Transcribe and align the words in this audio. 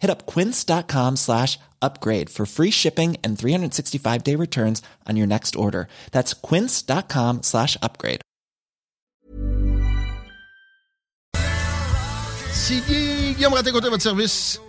Hit 0.00 0.10
up 0.10 0.26
quince.com 0.26 1.16
slash 1.16 1.58
upgrade 1.82 2.30
for 2.30 2.46
free 2.46 2.70
shipping 2.70 3.16
and 3.22 3.38
365 3.38 4.24
day 4.24 4.36
returns 4.36 4.82
on 5.08 5.16
your 5.16 5.26
next 5.26 5.56
order. 5.56 5.88
That's 6.12 6.34
quince.com 6.34 7.42
slash 7.42 7.76
upgrade. 7.82 8.20
Guillaume 13.36 13.54
Raté-Côté, 13.54 13.88
votre 13.88 14.02
service 14.02 14.60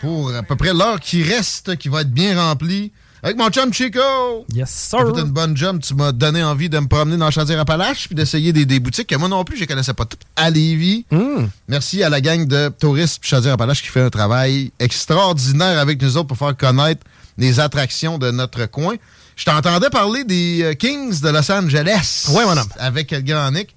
pour 0.00 0.34
à 0.34 0.42
peu 0.42 0.56
près 0.56 0.74
l'heure 0.74 0.98
qui 0.98 1.22
reste, 1.22 1.76
qui 1.76 1.88
va 1.88 2.00
être 2.00 2.10
bien 2.10 2.40
remplie. 2.40 2.92
Avec 3.24 3.38
mon 3.38 3.48
chum 3.48 3.72
Chico. 3.72 4.44
Yes, 4.52 4.68
sir. 4.68 4.98
Fait 4.98 5.22
une 5.22 5.30
bonne 5.30 5.56
job. 5.56 5.80
Tu 5.80 5.94
m'as 5.94 6.12
donné 6.12 6.44
envie 6.44 6.68
de 6.68 6.78
me 6.78 6.86
promener 6.86 7.16
dans 7.16 7.30
Chaudière-Appalaches 7.30 8.06
puis 8.06 8.14
d'essayer 8.14 8.52
des, 8.52 8.66
des, 8.66 8.78
boutiques 8.80 9.06
que 9.06 9.16
moi 9.16 9.28
non 9.28 9.44
plus, 9.44 9.56
je 9.56 9.62
ne 9.62 9.66
connaissais 9.66 9.94
pas 9.94 10.04
toutes 10.04 10.20
à 10.36 10.50
Lévis. 10.50 11.06
Mm. 11.10 11.46
Merci 11.68 12.02
à 12.02 12.10
la 12.10 12.20
gang 12.20 12.46
de 12.46 12.68
touristes 12.68 13.24
Chaudière-Appalaches 13.24 13.80
qui 13.80 13.88
fait 13.88 14.02
un 14.02 14.10
travail 14.10 14.72
extraordinaire 14.78 15.78
avec 15.78 16.02
nous 16.02 16.18
autres 16.18 16.26
pour 16.26 16.36
faire 16.36 16.54
connaître 16.54 17.00
les 17.38 17.60
attractions 17.60 18.18
de 18.18 18.30
notre 18.30 18.66
coin. 18.66 18.96
Je 19.36 19.46
t'entendais 19.46 19.88
parler 19.88 20.24
des 20.24 20.62
euh, 20.62 20.74
Kings 20.74 21.18
de 21.22 21.28
Los 21.30 21.50
Angeles. 21.50 22.26
Oui, 22.28 22.44
mon 22.44 22.58
homme. 22.58 22.68
Avec 22.78 23.10
le 23.10 23.22
grand 23.22 23.50
Nick. 23.52 23.74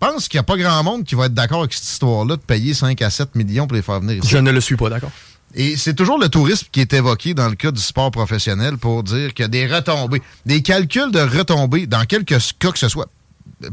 Je 0.00 0.08
pense 0.08 0.26
qu'il 0.26 0.38
n'y 0.38 0.40
a 0.40 0.44
pas 0.44 0.56
grand 0.56 0.82
monde 0.82 1.04
qui 1.04 1.14
va 1.14 1.26
être 1.26 1.34
d'accord 1.34 1.60
avec 1.60 1.74
cette 1.74 1.84
histoire-là 1.84 2.36
de 2.36 2.40
payer 2.40 2.72
5 2.72 3.00
à 3.02 3.10
7 3.10 3.34
millions 3.34 3.66
pour 3.66 3.76
les 3.76 3.82
faire 3.82 4.00
venir 4.00 4.16
ici. 4.16 4.28
Je 4.30 4.38
ne 4.38 4.50
le 4.50 4.60
suis 4.62 4.76
pas 4.76 4.88
d'accord. 4.88 5.10
Et 5.58 5.76
c'est 5.78 5.94
toujours 5.94 6.18
le 6.18 6.28
tourisme 6.28 6.66
qui 6.70 6.82
est 6.82 6.92
évoqué 6.92 7.32
dans 7.32 7.48
le 7.48 7.54
cas 7.54 7.70
du 7.70 7.80
sport 7.80 8.10
professionnel 8.10 8.76
pour 8.76 9.02
dire 9.02 9.32
a 9.38 9.48
des 9.48 9.66
retombées, 9.66 10.22
des 10.44 10.60
calculs 10.60 11.10
de 11.10 11.20
retombées 11.20 11.86
dans 11.86 12.04
quelques 12.04 12.38
cas 12.58 12.72
que 12.72 12.78
ce 12.78 12.88
soit. 12.88 13.08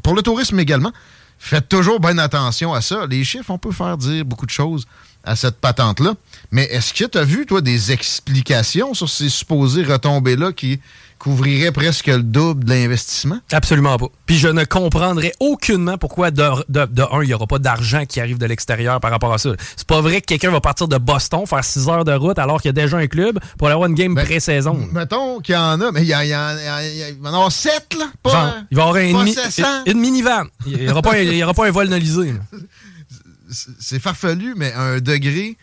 Pour 0.01 0.15
le 0.15 0.21
tourisme 0.21 0.57
également, 0.59 0.93
faites 1.37 1.67
toujours 1.67 1.99
bien 1.99 2.17
attention 2.19 2.73
à 2.73 2.79
ça. 2.79 3.05
Les 3.05 3.25
chiffres, 3.25 3.49
on 3.49 3.57
peut 3.57 3.73
faire 3.73 3.97
dire 3.97 4.23
beaucoup 4.23 4.45
de 4.45 4.51
choses 4.51 4.85
à 5.25 5.35
cette 5.35 5.57
patente-là. 5.59 6.13
Mais 6.51 6.63
est-ce 6.63 6.93
que 6.93 7.03
tu 7.03 7.17
as 7.17 7.25
vu, 7.25 7.45
toi, 7.45 7.59
des 7.59 7.91
explications 7.91 8.93
sur 8.93 9.09
ces 9.09 9.27
supposées 9.27 9.83
retombées-là 9.83 10.53
qui 10.53 10.79
couvrirait 11.19 11.71
presque 11.71 12.07
le 12.07 12.21
double 12.23 12.63
de 12.65 12.69
l'investissement? 12.69 13.39
Absolument 13.51 13.97
pas. 13.97 14.07
Puis 14.25 14.37
je 14.37 14.47
ne 14.47 14.63
comprendrais 14.65 15.33
aucunement 15.39 15.97
pourquoi, 15.97 16.31
de, 16.31 16.43
de, 16.69 16.85
de 16.85 17.01
un, 17.03 17.21
il 17.23 17.27
n'y 17.27 17.33
aura 17.33 17.47
pas 17.47 17.59
d'argent 17.59 18.05
qui 18.05 18.19
arrive 18.19 18.37
de 18.37 18.45
l'extérieur 18.45 18.99
par 18.99 19.11
rapport 19.11 19.33
à 19.33 19.37
ça. 19.37 19.51
C'est 19.77 19.87
pas 19.87 20.01
vrai 20.01 20.21
que 20.21 20.25
quelqu'un 20.25 20.51
va 20.51 20.61
partir 20.61 20.87
de 20.87 20.97
Boston, 20.97 21.45
faire 21.45 21.63
6 21.63 21.87
heures 21.89 22.05
de 22.05 22.13
route 22.13 22.37
alors 22.39 22.61
qu'il 22.61 22.69
y 22.69 22.73
a 22.77 22.81
déjà 22.83 22.97
un 22.97 23.07
club 23.07 23.39
pour 23.57 23.67
aller 23.67 23.73
avoir 23.75 23.89
une 23.89 23.95
game 23.95 24.13
Ben, 24.15 24.25
pré-saison. 24.25 24.87
Mettons 24.91 25.39
qu'il 25.39 25.55
y 25.55 25.57
en 25.57 25.79
a, 25.81 25.91
mais 25.91 26.01
il 26.03 26.07
y, 26.09 26.15
en- 26.15 26.21
y 26.21 26.35
en- 26.35 26.57
il 26.57 26.65
y 26.65 26.69
en- 27.05 27.09
il 27.15 27.21
va 27.21 27.29
y 27.29 27.31
en 27.31 27.35
avoir 27.35 27.51
7, 27.51 27.95
là? 27.97 28.05
Pas, 28.21 28.29
Genre, 28.31 28.53
il 28.71 28.77
va 28.77 28.83
y 28.83 28.87
avoir 28.87 28.97
une, 29.03 29.23
mi- 29.23 29.33
700. 29.33 29.63
une- 29.87 29.99
minivan. 29.99 30.43
Il 30.65 30.77
n'y 30.77 30.89
aura, 30.89 31.01
pas 31.01 31.13
un- 31.13 31.19
il 31.19 31.33
y 31.35 31.43
aura 31.43 31.53
pas 31.53 31.67
un 31.67 31.71
vol 31.71 31.87
nolisé. 31.87 32.33
c'est 33.79 33.99
farfelu, 33.99 34.53
mais 34.57 34.71
à 34.73 34.81
un 34.81 34.99
degré, 34.99 35.57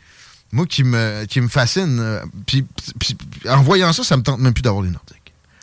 moi, 0.52 0.66
qui 0.66 0.84
me, 0.84 1.24
qui 1.26 1.40
me 1.40 1.48
fascine. 1.48 1.98
euh, 2.00 2.20
Puis, 2.46 2.64
puis- 2.98 3.14
puis 3.14 3.48
en 3.48 3.62
voyant 3.62 3.92
ça, 3.92 4.02
ça 4.04 4.16
me 4.16 4.22
tente 4.22 4.40
même 4.40 4.52
plus 4.52 4.62
d'avoir 4.62 4.82
les 4.82 4.90
Nordiques. 4.90 5.16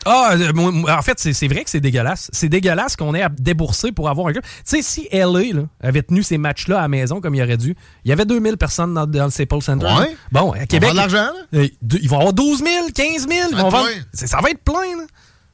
Ah, 0.07 0.33
euh, 0.35 0.51
en 0.89 1.01
fait, 1.01 1.19
c'est 1.19 1.47
vrai 1.47 1.63
que 1.63 1.69
c'est 1.69 1.79
dégueulasse. 1.81 2.29
C'est 2.33 2.49
dégueulasse 2.49 2.95
qu'on 2.95 3.13
ait 3.13 3.21
à 3.21 3.29
débourser 3.29 3.91
pour 3.91 4.09
avoir 4.09 4.27
un 4.27 4.31
club. 4.31 4.43
Tu 4.43 4.49
sais, 4.63 4.81
si 4.81 5.07
LA 5.11 5.53
là, 5.53 5.63
avait 5.81 6.01
tenu 6.03 6.23
ces 6.23 6.37
matchs-là 6.37 6.79
à 6.79 6.81
la 6.83 6.87
maison 6.87 7.19
comme 7.21 7.35
il 7.35 7.41
aurait 7.43 7.57
dû, 7.57 7.75
il 8.05 8.09
y 8.09 8.11
avait 8.11 8.25
2000 8.25 8.57
personnes 8.57 8.93
dans, 8.93 9.05
dans 9.05 9.25
le 9.25 9.31
Staples 9.31 9.61
Center. 9.61 9.85
Ouais. 9.85 10.15
Bon, 10.31 10.51
à 10.53 10.65
Québec. 10.65 10.89
vend 10.89 10.93
de 10.93 10.97
l'argent, 10.99 11.31
là? 11.51 11.61
deux- 11.81 11.99
Ils 12.01 12.09
vont 12.09 12.17
avoir 12.19 12.33
12 12.33 12.59
000, 12.63 12.69
15 12.95 13.27
000. 13.27 13.31
Ils 13.51 13.55
va 13.55 13.61
vont 13.63 13.67
être 13.67 13.71
vendre- 13.73 13.87
plein. 13.89 14.01
c'est- 14.13 14.27
Ça 14.27 14.39
va 14.41 14.49
être 14.49 14.63
plein, 14.63 14.97
là. 14.97 15.03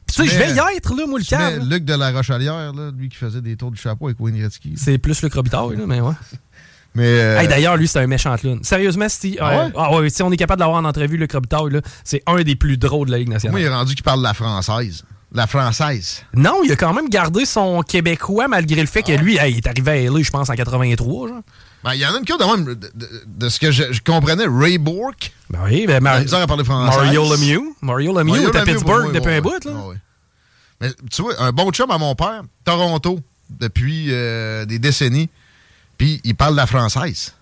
Puis, 0.06 0.16
tu 0.18 0.28
sais, 0.28 0.34
je 0.34 0.38
vais 0.38 0.52
y 0.52 0.76
être, 0.78 0.96
là, 0.96 1.06
moi, 1.08 1.18
le 1.18 1.26
câble. 1.26 1.66
Luc 1.70 1.86
de 1.86 1.94
la 1.96 2.12
Rochalière, 2.12 2.74
là, 2.74 2.92
lui 2.96 3.10
qui 3.10 3.16
faisait 3.18 3.42
des 3.42 3.56
tours 3.56 3.72
du 3.72 3.80
chapeau 3.82 4.08
avec 4.08 4.20
Wayne 4.20 4.38
Gretzky. 4.38 4.74
C'est 4.78 4.98
plus 4.98 5.22
le 5.22 5.30
Robitaille, 5.34 5.78
là, 5.78 5.86
mais 5.88 6.02
ouais. 6.02 6.14
Mais. 6.96 7.06
euh, 7.06 7.40
Hey, 7.40 7.48
D'ailleurs, 7.48 7.76
lui, 7.78 7.88
c'est 7.88 8.00
un 8.00 8.08
méchant 8.08 8.36
clown. 8.38 8.60
Sérieusement, 8.64 9.08
si, 9.10 9.38
Ah 9.40 9.52
euh, 9.66 9.70
ah 9.76 9.96
ouais, 9.96 10.10
si 10.10 10.22
on 10.24 10.32
est 10.32 10.38
capable 10.38 10.60
d'avoir 10.60 10.78
en 10.80 10.86
entrevue 10.86 11.18
le 11.18 11.28
Robitaille, 11.32 11.72
là, 11.72 11.82
c'est 12.04 12.22
un 12.28 12.42
des 12.44 12.56
plus 12.56 12.78
drôles 12.78 13.08
de 13.08 13.12
la 13.14 13.18
Ligue 13.20 13.30
nationale. 13.30 13.52
moi, 13.52 13.60
il 13.62 13.66
est 13.66 13.74
rendu 13.74 13.96
qu'il 13.96 14.04
parle 14.04 14.22
la 14.22 14.34
française. 14.34 15.04
La 15.36 15.48
française. 15.48 16.24
Non, 16.36 16.62
il 16.64 16.72
a 16.72 16.76
quand 16.76 16.94
même 16.94 17.10
gardé 17.10 17.46
son 17.46 17.82
québécois 17.82 18.48
malgré 18.48 18.80
le 18.82 18.86
fait 18.88 19.02
que 19.02 19.14
lui, 19.14 19.38
hey, 19.38 19.54
il 19.54 19.58
est 19.58 19.68
arrivé 19.68 20.06
à 20.08 20.12
LA, 20.12 20.22
je 20.22 20.30
pense, 20.30 20.48
en 20.50 20.54
83. 20.54 21.28
Genre. 21.30 21.42
Ben, 21.84 21.94
il 21.96 22.00
y 22.02 22.06
en 22.06 22.14
a 22.14 22.20
une 22.20 22.24
cure 22.26 22.38
de 22.38 22.46
même, 22.46 22.64
de, 22.66 22.74
de- 22.76 23.10
de 23.26 23.50
ce 23.50 23.60
que 23.60 23.72
je, 23.72 23.92
je 23.92 24.00
comprenais. 24.02 24.46
Ray 24.48 24.78
Bourque. 24.78 25.34
Ben 25.50 25.60
oui, 25.66 25.86
ben, 25.88 26.02
Mar- 26.04 26.22
à 26.22 26.48
parler 26.48 26.64
français. 26.64 26.96
Mario 26.98 27.24
Lemieux. 27.34 27.62
Mario 27.82 28.14
Lemieux 28.18 28.32
Mario 28.34 28.52
est 28.54 28.56
à 28.58 28.64
Pittsburgh 28.64 29.12
depuis 29.12 29.28
ouais, 29.30 29.38
un 29.38 29.42
bout. 29.42 29.66
Là. 29.66 29.72
Ah 29.76 29.88
ouais. 29.88 29.96
Mais 30.82 30.90
tu 31.12 31.24
vois, 31.24 31.34
un 31.42 31.52
bon 31.52 31.72
chum 31.72 31.90
à 31.92 31.98
mon 31.98 32.14
père, 32.16 32.44
Toronto, 32.64 33.20
depuis 33.50 34.08
euh, 34.12 34.66
des 34.66 34.78
décennies, 34.80 35.30
puis 35.98 36.22
il 36.24 36.36
parle 36.36 36.56
la 36.56 36.66
française. 36.68 37.34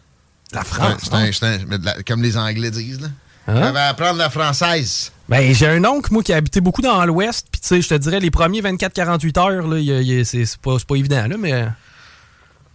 La 0.52 0.64
France. 0.64 1.10
un- 1.14 1.26
un- 1.48 1.78
la- 1.82 2.04
comme 2.04 2.22
les 2.22 2.36
Anglais 2.38 2.72
disent. 2.72 3.00
Là. 3.02 3.08
Hein? 3.48 3.70
On 3.70 3.72
va 3.72 3.88
apprendre 3.90 4.18
la 4.18 4.30
française. 4.30 5.12
Ben, 5.30 5.54
j'ai 5.56 5.68
un 5.68 5.84
oncle, 5.86 6.12
moi, 6.14 6.22
qui 6.24 6.34
a 6.34 6.36
habité 6.38 6.60
beaucoup 6.62 6.82
dans 6.82 7.04
l'Ouest. 7.06 7.48
Puis, 7.52 7.62
tu 7.62 7.68
sais, 7.68 7.82
je 7.82 7.88
te 7.88 7.94
dirais, 7.96 8.20
les 8.20 8.32
premiers 8.32 8.62
24-48 8.62 9.38
heures, 9.40 10.26
c'est 10.26 10.58
pas, 10.58 10.78
c'est 10.78 10.88
pas 10.88 10.96
évident, 10.96 11.26
là, 11.28 11.38
mais. 11.40 11.68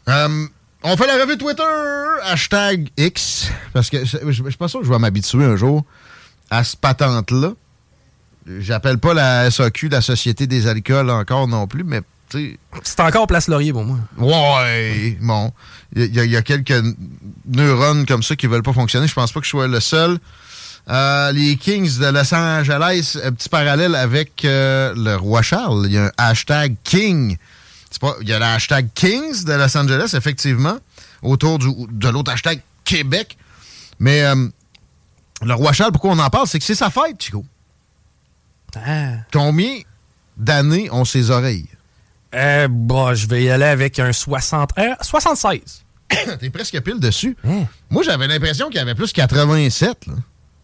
Euh, 0.09 0.47
on 0.83 0.97
fait 0.97 1.07
la 1.07 1.23
revue 1.23 1.37
Twitter, 1.37 1.63
hashtag 2.25 2.89
X, 2.97 3.51
parce 3.73 3.91
que 3.91 4.05
je 4.05 4.19
je- 4.23 4.33
je 4.33 4.43
suis 4.49 4.57
pas 4.57 4.69
sûr 4.69 4.81
que 4.81 4.87
je 4.87 4.93
vais 4.93 4.99
m'habituer 4.99 5.45
un 5.45 5.57
jour 5.57 5.85
à 6.51 6.65
ce 6.65 6.77
patente-là. 6.77 7.53
J'appelle 8.61 8.99
pas 8.99 9.13
la 9.13 9.51
SAQ 9.51 9.89
la 9.89 10.01
Société 10.01 10.47
des 10.47 10.67
alcools 10.69 11.11
encore 11.11 11.49
non 11.49 11.67
plus, 11.67 11.83
mais 11.85 12.01
C'est 12.31 13.01
encore 13.01 13.27
Place 13.27 13.49
Laurier 13.49 13.73
pour 13.73 13.85
moi. 13.85 13.99
Ouais, 14.19 15.17
bon. 15.21 15.53
Il 15.95 16.15
y, 16.15 16.21
a- 16.21 16.25
il 16.25 16.31
y 16.31 16.37
a 16.37 16.43
quelques 16.43 16.83
neurones 17.47 18.05
comme 18.07 18.23
ça 18.23 18.35
qui 18.37 18.47
veulent 18.47 18.63
pas 18.63 18.73
fonctionner. 18.73 19.07
Je 19.07 19.15
pense 19.15 19.33
pas 19.33 19.41
que 19.41 19.47
je 19.47 19.51
sois 19.51 19.69
le 19.69 19.81
seul. 19.81 20.19
Euh, 20.89 21.33
les 21.33 21.57
Kings 21.57 21.99
de 21.99 22.07
Los 22.07 22.33
Angeles, 22.35 23.19
un 23.23 23.33
petit 23.33 23.49
parallèle 23.49 23.95
avec 23.95 24.45
euh, 24.45 24.93
le 24.97 25.17
roi 25.17 25.43
Charles. 25.43 25.85
Il 25.87 25.93
y 25.93 25.99
a 25.99 26.07
un 26.07 26.11
hashtag 26.19 26.77
King. 26.85 27.37
Il 28.21 28.29
y 28.29 28.33
a 28.33 28.39
le 28.39 28.45
hashtag 28.45 28.89
Kings 28.95 29.45
de 29.45 29.53
Los 29.55 29.77
Angeles, 29.77 30.13
effectivement, 30.15 30.79
autour 31.23 31.59
du, 31.59 31.69
de 31.91 32.09
l'autre 32.09 32.31
hashtag 32.33 32.61
Québec. 32.85 33.37
Mais 33.99 34.23
euh, 34.23 34.49
le 35.43 35.55
roi 35.55 35.73
Charles, 35.73 35.93
pourquoi 35.93 36.11
on 36.13 36.19
en 36.19 36.29
parle, 36.31 36.47
c'est 36.47 36.59
que 36.59 36.65
c'est 36.65 36.75
sa 36.75 36.91
fête, 36.91 37.21
Chico. 37.21 37.45
Ah. 38.77 39.13
Combien 39.33 39.79
d'années 40.37 40.91
ont 40.91 41.05
ses 41.05 41.31
oreilles? 41.31 41.67
Euh, 42.37 42.69
bon, 42.71 43.15
je 43.15 43.27
vais 43.27 43.45
y 43.45 43.51
aller 43.51 43.65
avec 43.65 43.99
un 43.99 44.13
60, 44.13 44.71
euh, 44.79 44.83
76. 45.01 45.61
T'es 46.41 46.51
presque 46.51 46.81
pile 46.83 47.01
dessus. 47.01 47.37
Hein? 47.47 47.65
Moi, 47.91 48.03
j'avais 48.03 48.27
l'impression 48.27 48.67
qu'il 48.69 48.77
y 48.77 48.81
avait 48.81 48.95
plus 48.95 49.13
87. 49.13 50.07
Là. 50.07 50.13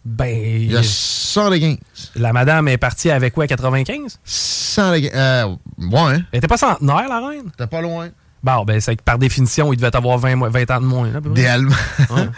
Ben. 0.04 0.28
Il 0.62 0.72
y 0.72 0.76
a 0.76 0.82
115. 0.82 1.78
La 2.16 2.32
madame 2.32 2.68
est 2.68 2.76
partie 2.78 3.10
avec 3.10 3.32
quoi, 3.34 3.46
95? 3.46 4.18
115. 4.24 5.10
Euh, 5.14 5.46
ouais, 5.78 5.98
hein? 6.00 6.22
Elle 6.32 6.38
était 6.38 6.48
pas 6.48 6.56
centenaire, 6.56 7.08
la 7.08 7.26
reine? 7.26 7.50
T'es 7.56 7.66
pas 7.66 7.80
loin. 7.80 8.08
Bon, 8.42 8.64
ben, 8.64 8.80
c'est 8.80 8.96
que 8.96 9.02
par 9.02 9.18
définition, 9.18 9.72
il 9.72 9.76
devait 9.76 9.94
avoir 9.94 10.18
20, 10.18 10.34
mois- 10.36 10.48
20 10.48 10.70
ans 10.72 10.80
de 10.80 10.86
moins. 10.86 11.08
Idéalement. 11.30 11.74
Ouais. 12.10 12.28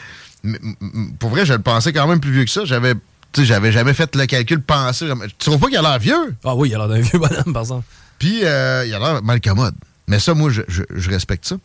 M- 0.44 0.74
pour 1.18 1.30
vrai, 1.30 1.46
je 1.46 1.54
le 1.54 1.62
pensais 1.62 1.90
quand 1.94 2.06
même 2.06 2.20
plus 2.20 2.30
vieux 2.32 2.44
que 2.44 2.50
ça. 2.50 2.66
J'avais. 2.66 2.92
Tu 3.34 3.40
sais, 3.40 3.46
j'avais 3.46 3.72
jamais 3.72 3.92
fait 3.94 4.14
le 4.16 4.26
calcul 4.26 4.62
penser. 4.62 5.06
Tu 5.38 5.44
trouves 5.46 5.58
pas 5.58 5.66
qu'il 5.66 5.76
a 5.76 5.82
l'air 5.82 5.98
vieux? 5.98 6.36
Ah 6.44 6.54
oui, 6.54 6.70
il 6.70 6.74
a 6.74 6.78
l'air 6.78 6.88
d'un 6.88 7.00
vieux 7.00 7.18
bonhomme, 7.18 7.52
par 7.52 7.62
exemple. 7.62 7.84
Puis, 8.18 8.44
euh, 8.44 8.84
il 8.86 8.94
a 8.94 8.98
l'air 8.98 9.22
mal 9.22 9.40
commode. 9.40 9.74
Mais 10.06 10.18
ça, 10.20 10.34
moi, 10.34 10.50
je, 10.50 10.62
je- 10.68 10.82
je 10.94 11.10
respecte 11.10 11.44
ça. 11.46 11.56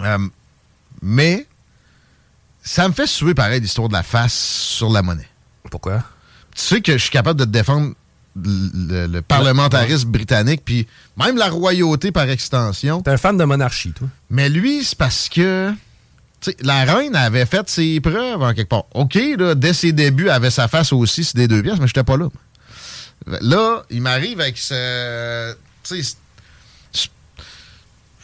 Euh, 0.00 0.18
mais, 1.02 1.46
ça 2.62 2.88
me 2.88 2.94
fait 2.94 3.06
suer 3.06 3.34
pareil 3.34 3.60
l'histoire 3.60 3.88
de 3.88 3.92
la 3.92 4.02
face 4.02 4.32
sur 4.34 4.90
la 4.90 5.02
monnaie. 5.02 5.28
Pourquoi? 5.70 6.02
Tu 6.54 6.62
sais 6.62 6.80
que 6.80 6.92
je 6.92 6.98
suis 6.98 7.10
capable 7.10 7.38
de 7.40 7.44
te 7.44 7.50
défendre 7.50 7.92
le, 8.36 9.06
le 9.06 9.20
parlementarisme 9.22 10.08
britannique, 10.10 10.62
puis 10.64 10.86
même 11.18 11.36
la 11.36 11.50
royauté 11.50 12.12
par 12.12 12.28
extension. 12.30 13.02
T'es 13.02 13.10
un 13.10 13.16
fan 13.18 13.36
de 13.36 13.44
monarchie, 13.44 13.92
toi. 13.92 14.08
Mais 14.30 14.48
lui, 14.48 14.84
c'est 14.84 14.96
parce 14.96 15.28
que 15.28 15.72
la 16.60 16.84
reine 16.84 17.14
avait 17.14 17.46
fait 17.46 17.68
ses 17.68 18.00
preuves 18.00 18.42
en 18.42 18.52
quelque 18.54 18.68
part. 18.68 18.86
OK, 18.94 19.18
là, 19.38 19.54
dès 19.54 19.72
ses 19.72 19.92
débuts, 19.92 20.24
elle 20.24 20.30
avait 20.30 20.50
sa 20.50 20.68
face 20.68 20.92
aussi 20.92 21.24
sur 21.24 21.34
des 21.34 21.48
deux 21.48 21.62
pièces, 21.62 21.78
mais 21.78 21.86
j'étais 21.86 22.04
pas 22.04 22.16
là. 22.16 22.28
Là, 23.26 23.82
il 23.90 24.02
m'arrive 24.02 24.40
avec 24.40 24.58
ce, 24.58 25.54
ce 25.84 25.94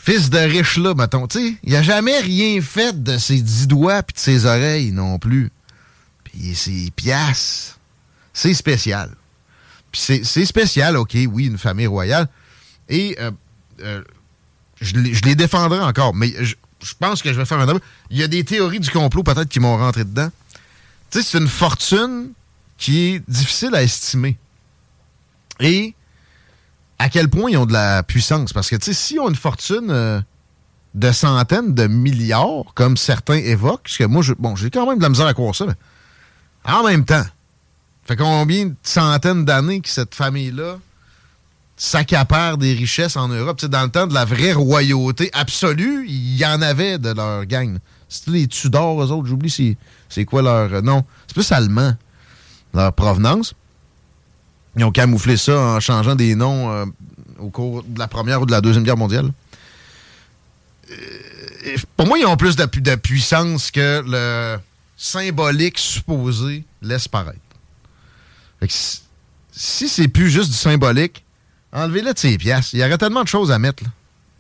fils 0.08 0.30
de 0.30 0.38
riche 0.38 0.78
là, 0.78 0.94
mettons. 0.94 1.26
Tu 1.26 1.38
sais, 1.38 1.54
il 1.62 1.76
a 1.76 1.82
jamais 1.82 2.18
rien 2.20 2.60
fait 2.62 3.02
de 3.02 3.18
ses 3.18 3.42
dix 3.42 3.66
doigts 3.66 4.02
puis 4.02 4.14
de 4.14 4.18
ses 4.18 4.46
oreilles 4.46 4.90
non 4.90 5.18
plus. 5.18 5.50
Puis 6.24 6.54
ses 6.54 6.90
pièces, 6.90 7.76
c'est 8.32 8.54
spécial. 8.54 9.10
Puis 9.92 10.00
c'est 10.00 10.24
c'est 10.24 10.46
spécial, 10.46 10.96
OK, 10.96 11.16
oui, 11.30 11.46
une 11.46 11.58
famille 11.58 11.86
royale. 11.86 12.26
Et 12.88 13.16
euh, 13.20 13.30
euh, 13.80 14.02
je, 14.80 14.94
les, 14.96 15.34
défendrai 15.34 15.80
encore, 15.80 16.14
mais 16.14 16.32
je 16.82 16.94
pense 16.98 17.22
que 17.22 17.32
je 17.32 17.38
vais 17.38 17.44
faire 17.44 17.58
un 17.58 17.68
aveu. 17.68 17.80
Il 18.10 18.18
y 18.18 18.22
a 18.22 18.28
des 18.28 18.44
théories 18.44 18.80
du 18.80 18.90
complot 18.90 19.22
peut-être 19.22 19.48
qui 19.48 19.60
m'ont 19.60 19.76
rentré 19.76 20.04
dedans. 20.04 20.30
Tu 21.10 21.18
sais, 21.18 21.24
c'est 21.24 21.38
une 21.38 21.48
fortune 21.48 22.30
qui 22.76 23.00
est 23.00 23.22
difficile 23.28 23.74
à 23.74 23.82
estimer. 23.82 24.36
Et 25.60 25.94
à 26.98 27.08
quel 27.08 27.28
point 27.28 27.50
ils 27.50 27.56
ont 27.56 27.66
de 27.66 27.72
la 27.72 28.02
puissance? 28.02 28.52
Parce 28.52 28.70
que, 28.70 28.76
tu 28.76 28.86
sais, 28.86 28.92
s'ils 28.92 29.20
ont 29.20 29.28
une 29.28 29.36
fortune 29.36 29.90
euh, 29.90 30.20
de 30.94 31.12
centaines 31.12 31.74
de 31.74 31.86
milliards, 31.86 32.72
comme 32.74 32.96
certains 32.96 33.34
évoquent, 33.34 33.84
parce 33.84 33.98
que 33.98 34.04
moi, 34.04 34.22
bon, 34.38 34.56
j'ai 34.56 34.70
quand 34.70 34.86
même 34.86 34.98
de 34.98 35.02
la 35.02 35.08
misère 35.08 35.26
à 35.26 35.34
croire 35.34 35.54
ça, 35.54 35.66
mais 35.66 35.74
en 36.64 36.84
même 36.84 37.04
temps, 37.04 37.24
fait 38.04 38.16
combien 38.16 38.66
de 38.66 38.74
centaines 38.82 39.44
d'années 39.44 39.80
que 39.80 39.88
cette 39.88 40.14
famille-là 40.14 40.78
s'accapare 41.78 42.58
des 42.58 42.74
richesses 42.74 43.16
en 43.16 43.28
Europe? 43.28 43.64
Dans 43.64 43.84
le 43.84 43.88
temps 43.88 44.06
de 44.06 44.12
la 44.12 44.26
vraie 44.26 44.52
royauté 44.52 45.30
absolue, 45.32 46.04
il 46.06 46.36
y 46.36 46.44
en 46.44 46.60
avait 46.60 46.98
de 46.98 47.10
leur 47.10 47.46
gang. 47.46 47.78
C'était 48.08 48.32
les 48.32 48.46
Tudors, 48.48 49.02
eux 49.02 49.10
autres, 49.10 49.28
j'oublie 49.28 49.76
c'est, 50.08 50.24
quoi 50.24 50.42
leur 50.42 50.72
euh, 50.72 50.80
nom. 50.80 51.04
C'est 51.26 51.34
plus 51.34 51.52
allemand, 51.52 51.94
leur 52.74 52.92
provenance. 52.92 53.54
Ils 54.76 54.84
ont 54.84 54.92
camouflé 54.92 55.36
ça 55.36 55.58
en 55.58 55.80
changeant 55.80 56.14
des 56.14 56.34
noms 56.34 56.70
euh, 56.70 56.84
au 57.38 57.50
cours 57.50 57.82
de 57.82 57.98
la 57.98 58.08
Première 58.08 58.42
ou 58.42 58.46
de 58.46 58.50
la 58.50 58.60
Deuxième 58.60 58.84
Guerre 58.84 58.96
mondiale. 58.96 59.30
Euh, 60.90 61.76
pour 61.96 62.06
moi, 62.06 62.18
ils 62.18 62.26
ont 62.26 62.36
plus 62.36 62.56
de, 62.56 62.64
pu- 62.64 62.80
de 62.80 62.94
puissance 62.94 63.70
que 63.70 64.02
le 64.06 64.58
symbolique 64.96 65.78
supposé 65.78 66.64
laisse 66.80 67.08
paraître. 67.08 67.38
Si 68.68 69.88
c'est 69.88 70.08
plus 70.08 70.30
juste 70.30 70.50
du 70.50 70.56
symbolique, 70.56 71.24
enlevez-le 71.72 72.12
de 72.12 72.18
ses 72.18 72.36
pièces. 72.38 72.72
Il 72.72 72.80
y 72.80 72.84
aurait 72.84 72.98
tellement 72.98 73.22
de 73.22 73.28
choses 73.28 73.50
à 73.50 73.58
mettre. 73.58 73.84
là. 73.84 73.90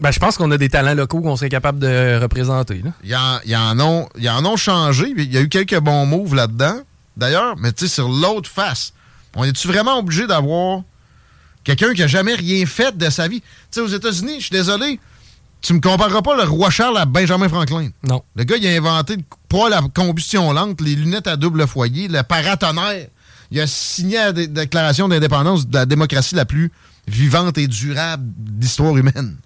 Ben, 0.00 0.12
je 0.12 0.18
pense 0.20 0.36
qu'on 0.36 0.50
a 0.52 0.58
des 0.58 0.68
talents 0.68 0.94
locaux 0.94 1.20
qu'on 1.20 1.34
serait 1.36 1.48
capable 1.48 1.80
de 1.80 2.18
représenter. 2.22 2.82
Là. 2.84 3.40
Ils 3.44 3.56
en, 3.56 3.80
ont, 3.80 4.08
ils 4.16 4.30
en 4.30 4.44
ont 4.44 4.56
changé. 4.56 5.12
Il 5.16 5.32
y 5.32 5.36
a 5.36 5.40
eu 5.40 5.48
quelques 5.48 5.78
bons 5.80 6.06
moves 6.06 6.34
là-dedans. 6.36 6.80
D'ailleurs, 7.16 7.56
mais 7.58 7.72
tu 7.72 7.88
sais, 7.88 7.94
sur 7.94 8.08
l'autre 8.08 8.48
face, 8.48 8.92
on 9.34 9.42
est-tu 9.42 9.66
vraiment 9.66 9.98
obligé 9.98 10.28
d'avoir 10.28 10.82
quelqu'un 11.64 11.92
qui 11.94 12.02
a 12.04 12.06
jamais 12.06 12.34
rien 12.34 12.64
fait 12.64 12.96
de 12.96 13.10
sa 13.10 13.26
vie? 13.26 13.40
Tu 13.40 13.46
sais, 13.72 13.80
aux 13.80 13.88
États-Unis, 13.88 14.36
je 14.38 14.42
suis 14.44 14.50
désolé, 14.52 15.00
tu 15.60 15.74
me 15.74 15.80
compareras 15.80 16.22
pas 16.22 16.36
le 16.36 16.44
roi 16.48 16.70
Charles 16.70 16.96
à 16.96 17.04
Benjamin 17.04 17.48
Franklin. 17.48 17.88
Non. 18.04 18.22
Le 18.36 18.44
gars, 18.44 18.56
il 18.56 18.66
a 18.68 18.70
inventé 18.76 19.16
pas 19.48 19.68
la 19.68 19.80
combustion 19.92 20.52
lente, 20.52 20.80
les 20.80 20.94
lunettes 20.94 21.26
à 21.26 21.36
double 21.36 21.66
foyer, 21.66 22.06
le 22.06 22.22
paratonnerre. 22.22 23.08
Il 23.50 23.60
a 23.60 23.66
signé 23.66 24.18
la 24.18 24.32
dé- 24.32 24.46
déclaration 24.46 25.08
d'indépendance 25.08 25.66
de 25.66 25.74
la 25.76 25.86
démocratie 25.86 26.36
la 26.36 26.44
plus 26.44 26.70
vivante 27.08 27.58
et 27.58 27.66
durable 27.66 28.24
d'histoire 28.36 28.96
humaine. 28.96 29.36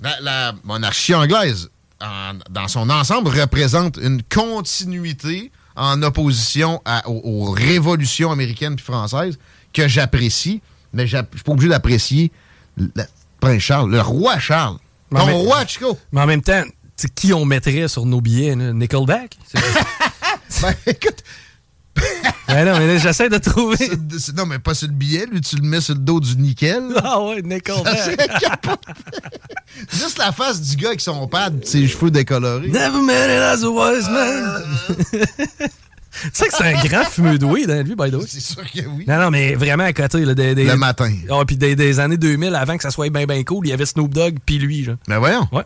La, 0.00 0.20
la 0.20 0.54
monarchie 0.64 1.14
anglaise, 1.14 1.70
en- 2.00 2.34
dans 2.50 2.68
son 2.68 2.88
ensemble, 2.90 3.28
représente 3.28 3.96
une 3.96 4.22
continuité 4.22 5.50
en 5.76 6.02
opposition 6.02 6.80
à- 6.84 7.08
aux, 7.08 7.20
aux 7.48 7.50
révolutions 7.50 8.30
américaines 8.30 8.76
puis 8.76 8.84
françaises 8.84 9.38
que 9.72 9.88
j'apprécie, 9.88 10.60
mais 10.92 11.06
je 11.06 11.16
suis 11.34 11.42
pas 11.44 11.52
obligé 11.52 11.68
d'apprécier 11.68 12.30
le 12.76 12.90
prince 13.40 13.60
Charles, 13.62 13.90
le 13.90 14.00
roi 14.00 14.38
Charles. 14.38 14.78
Ton 15.10 15.26
mais- 15.26 15.32
roi, 15.32 15.66
Chico! 15.66 15.98
Mais 16.12 16.20
en 16.20 16.26
même 16.26 16.42
temps, 16.42 16.62
qui 17.14 17.32
on 17.32 17.44
mettrait 17.44 17.88
sur 17.88 18.06
nos 18.06 18.20
billets? 18.20 18.54
là? 18.54 18.72
Nickelback? 18.72 19.36
Ben, 20.62 20.74
écoute, 20.86 21.22
Ben 22.48 22.64
non, 22.64 22.78
mais 22.78 22.98
j'essaie 22.98 23.28
de 23.28 23.36
trouver. 23.38 23.90
non, 24.36 24.46
mais 24.46 24.58
pas 24.58 24.72
sur 24.74 24.88
le 24.88 24.94
billet, 24.94 25.26
lui, 25.30 25.40
tu 25.42 25.56
le 25.56 25.62
mets 25.62 25.80
sur 25.82 25.94
le 25.94 26.00
dos 26.00 26.18
du 26.20 26.36
nickel. 26.36 26.82
Ah 27.04 27.20
ouais, 27.22 27.42
capable. 28.40 28.78
Juste 29.92 30.18
la 30.18 30.32
face 30.32 30.60
du 30.62 30.76
gars 30.76 30.88
avec 30.88 31.00
son 31.00 31.26
pad, 31.28 31.64
ses 31.64 31.86
cheveux 31.86 32.10
décolorés. 32.10 32.68
Never 32.68 33.00
met 33.02 33.26
it 33.26 33.42
as 33.42 33.62
a 33.64 33.68
wise 33.70 34.08
man. 34.08 34.62
tu 35.08 36.30
sais 36.32 36.48
que 36.48 36.54
c'est 36.56 36.64
un 36.64 36.82
grand 36.84 37.04
fumeux 37.04 37.38
doué 37.38 37.66
dans 37.66 37.84
lui, 37.86 37.94
by 37.94 38.10
the 38.10 38.14
way. 38.14 38.24
C'est 38.26 38.40
sûr 38.40 38.62
que 38.62 38.80
oui. 38.80 39.04
Non, 39.06 39.18
non, 39.18 39.30
mais 39.30 39.54
vraiment 39.54 39.84
à 39.84 39.92
côté. 39.92 40.24
Là, 40.24 40.34
des, 40.34 40.54
des- 40.54 40.64
Le 40.64 40.76
matin. 40.76 41.12
Ah, 41.30 41.42
puis 41.46 41.56
des, 41.56 41.76
des 41.76 42.00
années 42.00 42.16
2000, 42.16 42.54
avant 42.54 42.76
que 42.76 42.82
ça 42.82 42.90
soit 42.90 43.10
bien, 43.10 43.26
bien 43.26 43.44
cool, 43.44 43.66
il 43.66 43.70
y 43.70 43.72
avait 43.72 43.86
Snoop 43.86 44.12
Dogg 44.12 44.36
puis 44.44 44.58
lui. 44.58 44.84
Là. 44.84 44.94
Mais 45.06 45.18
voyons. 45.18 45.46
Ouais. 45.52 45.64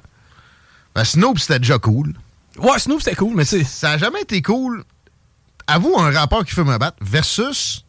Ben, 0.95 1.05
Snoop, 1.05 1.39
c'était 1.39 1.59
déjà 1.61 1.79
cool. 1.79 2.13
Ouais, 2.59 2.79
Snoop, 2.79 3.01
c'était 3.01 3.17
cool, 3.17 3.35
mais 3.35 3.45
tu 3.45 3.59
sais. 3.61 3.65
Ça 3.65 3.93
a 3.93 3.99
jamais 3.99 4.21
été 4.23 4.43
cool. 4.43 4.85
Avoue 5.67 5.99
un 5.99 6.11
rapport 6.11 6.45
qui 6.45 6.55
fait 6.55 6.65
me 6.65 6.77
battre 6.79 6.97
versus 7.01 7.85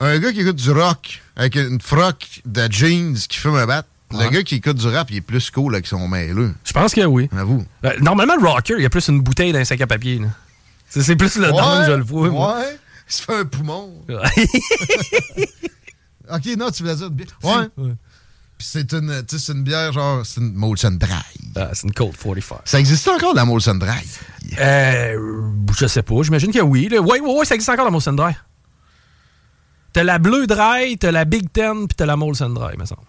un 0.00 0.18
gars 0.18 0.32
qui 0.32 0.40
écoute 0.40 0.56
du 0.56 0.70
rock 0.70 1.22
avec 1.36 1.54
une 1.56 1.80
froc 1.80 2.42
de 2.44 2.68
jeans 2.70 3.14
qui 3.16 3.38
fait 3.38 3.50
me 3.50 3.64
battre. 3.66 3.88
Le 4.12 4.18
Ouais. 4.18 4.30
gars 4.30 4.42
qui 4.44 4.54
écoute 4.56 4.76
du 4.76 4.86
rap, 4.86 5.10
il 5.10 5.16
est 5.16 5.20
plus 5.20 5.50
cool 5.50 5.74
avec 5.74 5.86
son 5.88 6.06
mêleux. 6.06 6.54
Je 6.64 6.72
pense 6.72 6.94
que 6.94 7.00
oui. 7.04 7.28
Avoue. 7.36 7.64
Euh, 7.84 7.92
normalement, 8.00 8.36
le 8.36 8.46
rocker, 8.48 8.74
il 8.78 8.82
y 8.82 8.86
a 8.86 8.90
plus 8.90 9.08
une 9.08 9.20
bouteille 9.20 9.52
dans 9.52 9.58
un 9.58 9.64
sac 9.64 9.80
à 9.80 9.86
papier. 9.88 10.20
C'est 10.88 11.16
plus 11.16 11.36
le 11.38 11.48
don, 11.48 11.84
je 11.84 11.90
le 11.92 12.04
vois. 12.04 12.28
moi. 12.30 12.58
Ouais. 12.58 12.78
Il 13.08 13.12
se 13.12 13.22
fait 13.22 13.34
un 13.36 13.44
poumon. 13.44 13.92
Ouais. 14.08 14.16
Ok, 16.28 16.44
non, 16.58 16.70
tu 16.72 16.82
voulais 16.82 16.96
dire 16.96 17.06
une 17.06 17.14
bière. 17.14 17.38
Ouais. 17.44 17.68
Ouais. 17.76 17.92
Puis 18.58 18.66
c'est 18.68 18.92
une, 18.94 19.22
une 19.48 19.62
bière 19.62 19.92
genre, 19.92 20.24
c'est 20.26 20.40
une 20.40 20.54
Molson 20.54 20.90
Dry. 20.92 21.10
Ah, 21.54 21.70
c'est 21.72 21.84
une 21.84 21.92
Cold 21.92 22.16
45. 22.16 22.58
Ça 22.64 22.80
existe 22.80 23.06
encore 23.06 23.34
la 23.34 23.44
Molson 23.44 23.74
Dry? 23.76 24.02
Euh, 24.58 25.45
je 25.74 25.86
sais 25.86 26.02
pas, 26.02 26.14
j'imagine 26.22 26.52
que 26.52 26.60
oui. 26.60 26.88
là. 26.88 27.00
Ouais, 27.00 27.20
ouais, 27.20 27.38
ouais, 27.38 27.44
ça 27.44 27.54
existe 27.54 27.70
encore 27.70 27.84
la 27.84 27.90
Molson 27.90 28.12
Dry. 28.12 28.32
T'as 29.92 30.04
la 30.04 30.18
Bleu 30.18 30.46
Dry, 30.46 30.98
t'as 30.98 31.10
la 31.10 31.24
Big 31.24 31.50
Ten, 31.52 31.88
puis 31.88 31.96
t'as 31.96 32.06
la 32.06 32.16
Molson 32.16 32.50
Dry, 32.50 32.76
me 32.76 32.84
semble. 32.84 33.02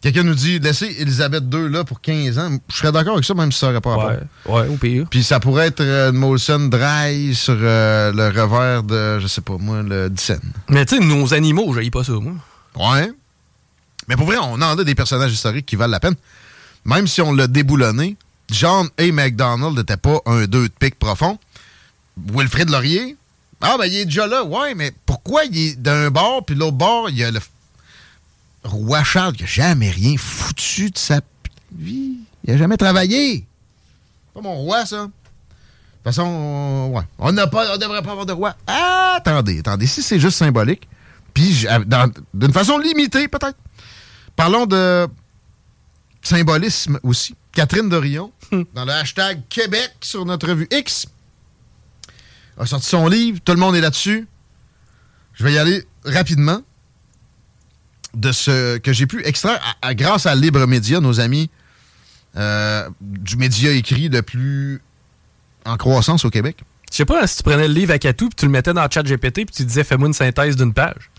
Quelqu'un 0.00 0.22
nous 0.22 0.34
dit, 0.34 0.60
laissez 0.60 0.94
Elisabeth 1.00 1.44
II 1.52 1.68
là 1.68 1.82
pour 1.82 2.00
15 2.00 2.38
ans. 2.38 2.56
Je 2.68 2.76
serais 2.76 2.92
d'accord 2.92 3.14
avec 3.14 3.24
ça, 3.24 3.34
même 3.34 3.50
si 3.50 3.58
ça 3.58 3.66
n'aurait 3.66 3.80
pas 3.80 3.96
rapport. 3.96 4.10
Ouais, 4.46 4.60
ouais, 4.62 4.68
au 4.68 4.76
pire. 4.76 5.06
Puis 5.10 5.24
ça 5.24 5.40
pourrait 5.40 5.66
être 5.66 5.80
euh, 5.80 6.10
une 6.10 6.16
Molson 6.18 6.68
Dry 6.68 7.34
sur 7.34 7.56
euh, 7.58 8.12
le 8.12 8.28
revers 8.28 8.84
de, 8.84 9.18
je 9.18 9.26
sais 9.26 9.40
pas 9.40 9.56
moi, 9.58 9.82
le 9.82 10.08
Dyson. 10.08 10.38
Mais 10.68 10.86
tu 10.86 10.98
sais, 10.98 11.04
nos 11.04 11.34
animaux, 11.34 11.74
j'ai 11.74 11.90
pas 11.90 12.04
ça, 12.04 12.12
moi. 12.12 12.34
Ouais. 12.76 13.10
Mais 14.06 14.14
pour 14.14 14.26
vrai, 14.26 14.36
on 14.40 14.54
en 14.54 14.78
a 14.78 14.84
des 14.84 14.94
personnages 14.94 15.32
historiques 15.32 15.66
qui 15.66 15.74
valent 15.74 15.90
la 15.90 16.00
peine. 16.00 16.14
Même 16.84 17.08
si 17.08 17.20
on 17.20 17.32
l'a 17.32 17.48
déboulonné, 17.48 18.16
John 18.50 18.88
A. 18.98 19.12
MacDonald 19.12 19.76
n'était 19.76 19.96
pas 19.96 20.20
un 20.26 20.46
deux 20.46 20.68
de 20.68 20.72
pique 20.78 20.98
profond. 20.98 21.38
Wilfrid 22.32 22.70
Laurier, 22.70 23.16
ah 23.60 23.76
ben 23.78 23.86
il 23.86 23.96
est 23.96 24.04
déjà 24.06 24.26
là. 24.26 24.42
Ouais, 24.44 24.74
mais 24.74 24.92
pourquoi 25.06 25.44
il 25.44 25.56
est 25.58 25.76
d'un 25.76 26.10
bord, 26.10 26.44
puis 26.44 26.54
l'autre 26.56 26.76
bord, 26.76 27.10
il 27.10 27.18
y 27.18 27.24
a 27.24 27.30
le 27.30 27.40
roi 28.64 29.04
Charles 29.04 29.34
qui 29.34 29.44
a 29.44 29.46
jamais 29.46 29.90
rien 29.90 30.16
foutu 30.18 30.90
de 30.90 30.98
sa 30.98 31.20
vie. 31.76 32.16
Il 32.44 32.54
a 32.54 32.56
jamais 32.56 32.76
travaillé. 32.76 33.46
Pas 34.34 34.40
mon 34.40 34.54
roi, 34.56 34.84
ça. 34.86 34.96
De 34.96 35.02
toute 35.04 35.12
façon, 36.04 36.22
on- 36.22 36.96
ouais. 36.96 37.04
On 37.18 37.32
n'a 37.32 37.46
pas, 37.46 37.74
on 37.74 37.76
devrait 37.76 38.02
pas 38.02 38.12
avoir 38.12 38.26
de 38.26 38.32
roi. 38.32 38.54
Ah, 38.66 39.14
attendez, 39.16 39.58
attendez. 39.60 39.86
Si 39.86 40.02
c'est 40.02 40.18
juste 40.20 40.38
symbolique, 40.38 40.88
puis 41.34 41.66
d'une 42.34 42.52
façon 42.52 42.78
limitée, 42.78 43.28
peut-être. 43.28 43.58
Parlons 44.36 44.66
de 44.66 45.06
symbolisme 46.28 46.98
aussi. 47.02 47.34
Catherine 47.52 47.88
Dorion, 47.88 48.32
dans 48.74 48.84
le 48.84 48.92
hashtag 48.92 49.40
Québec 49.48 49.92
sur 50.00 50.24
notre 50.24 50.48
revue 50.48 50.68
X, 50.70 51.06
a 52.58 52.66
sorti 52.66 52.86
son 52.88 53.08
livre. 53.08 53.38
Tout 53.44 53.52
le 53.52 53.58
monde 53.58 53.74
est 53.76 53.80
là-dessus. 53.80 54.26
Je 55.34 55.44
vais 55.44 55.52
y 55.52 55.58
aller 55.58 55.84
rapidement 56.04 56.62
de 58.14 58.32
ce 58.32 58.78
que 58.78 58.92
j'ai 58.92 59.06
pu 59.06 59.24
extraire 59.24 59.60
à- 59.82 59.88
à- 59.88 59.94
grâce 59.94 60.26
à 60.26 60.34
Libre 60.34 60.66
Média, 60.66 61.00
nos 61.00 61.20
amis 61.20 61.50
euh, 62.36 62.88
du 63.00 63.36
média 63.36 63.70
écrit 63.72 64.08
le 64.08 64.22
plus 64.22 64.80
en 65.64 65.76
croissance 65.76 66.24
au 66.24 66.30
Québec. 66.30 66.58
Je 66.90 66.96
sais 66.96 67.04
pas 67.04 67.26
si 67.26 67.38
tu 67.38 67.42
prenais 67.42 67.68
le 67.68 67.74
livre 67.74 67.92
à 67.92 67.98
Katou, 67.98 68.28
puis 68.28 68.36
tu 68.36 68.46
le 68.46 68.50
mettais 68.52 68.72
dans 68.72 68.82
le 68.82 68.88
chat 68.92 69.02
GPT, 69.02 69.44
puis 69.44 69.54
tu 69.54 69.64
disais 69.64 69.84
fais-moi 69.84 70.08
une 70.08 70.14
synthèse 70.14 70.56
d'une 70.56 70.72
page. 70.72 71.10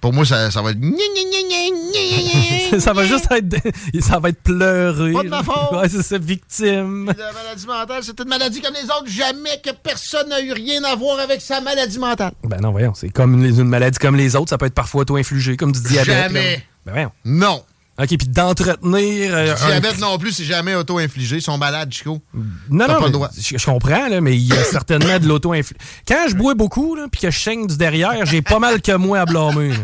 Pour 0.00 0.12
moi, 0.12 0.24
ça, 0.24 0.50
ça 0.50 0.60
va 0.60 0.72
être. 0.72 0.78
ça 2.78 2.92
va 2.92 3.06
juste 3.06 3.26
être. 3.30 3.56
Ça 4.00 4.18
va 4.18 4.28
être 4.28 4.42
pleuré. 4.42 5.12
Pas 5.12 5.22
de 5.22 5.28
ma 5.28 5.42
faute. 5.42 5.72
Ouais, 5.72 5.88
c'est 5.88 6.02
ça, 6.02 6.18
victime. 6.18 7.12
La 7.16 7.32
maladie 7.32 7.66
mentale, 7.66 8.02
c'est 8.02 8.20
une 8.20 8.28
maladie 8.28 8.60
comme 8.60 8.74
les 8.74 8.84
autres. 8.84 9.06
Jamais 9.06 9.60
que 9.62 9.70
personne 9.70 10.28
n'a 10.28 10.40
eu 10.40 10.52
rien 10.52 10.82
à 10.84 10.94
voir 10.94 11.18
avec 11.20 11.40
sa 11.40 11.60
maladie 11.60 11.98
mentale. 11.98 12.32
Ben 12.44 12.60
non, 12.60 12.72
voyons, 12.72 12.94
c'est 12.94 13.08
comme 13.08 13.34
une, 13.34 13.60
une 13.60 13.68
maladie 13.68 13.98
comme 13.98 14.16
les 14.16 14.36
autres. 14.36 14.50
Ça 14.50 14.58
peut 14.58 14.66
être 14.66 14.74
parfois 14.74 15.02
auto-infligé, 15.02 15.56
comme 15.56 15.72
du 15.72 15.80
diabète. 15.80 16.06
Jamais. 16.06 16.56
là. 16.56 16.62
Ben 16.86 16.92
voyons. 16.92 17.12
Non. 17.24 17.62
OK, 17.96 18.08
puis 18.08 18.28
d'entretenir. 18.28 19.34
euh, 19.34 19.44
Le 19.44 19.50
un- 19.52 19.66
diabète 19.66 20.00
non 20.00 20.18
plus, 20.18 20.32
c'est 20.32 20.44
jamais 20.44 20.74
auto-infligé. 20.74 21.36
Ils 21.36 21.42
sont 21.42 21.58
malades, 21.58 21.92
Chico. 21.92 22.20
Non, 22.34 22.42
non, 22.70 22.86
pas 22.86 22.94
le 22.98 23.04
mais 23.06 23.10
droit. 23.12 23.30
Je, 23.38 23.56
je 23.56 23.64
comprends, 23.64 24.08
là, 24.08 24.20
mais 24.20 24.34
il 24.36 24.46
y 24.48 24.52
a 24.52 24.64
certainement 24.64 25.18
de 25.18 25.26
lauto 25.28 25.52
Quand 26.08 26.26
je 26.28 26.34
bois 26.34 26.54
beaucoup, 26.54 26.96
puis 27.12 27.20
que 27.20 27.30
je 27.30 27.38
saigne 27.38 27.66
du 27.68 27.76
derrière, 27.76 28.26
j'ai 28.26 28.42
pas 28.42 28.58
mal 28.58 28.82
que 28.82 28.92
moi 28.96 29.20
à 29.20 29.24
blâmer. 29.26 29.68
là. 29.70 29.76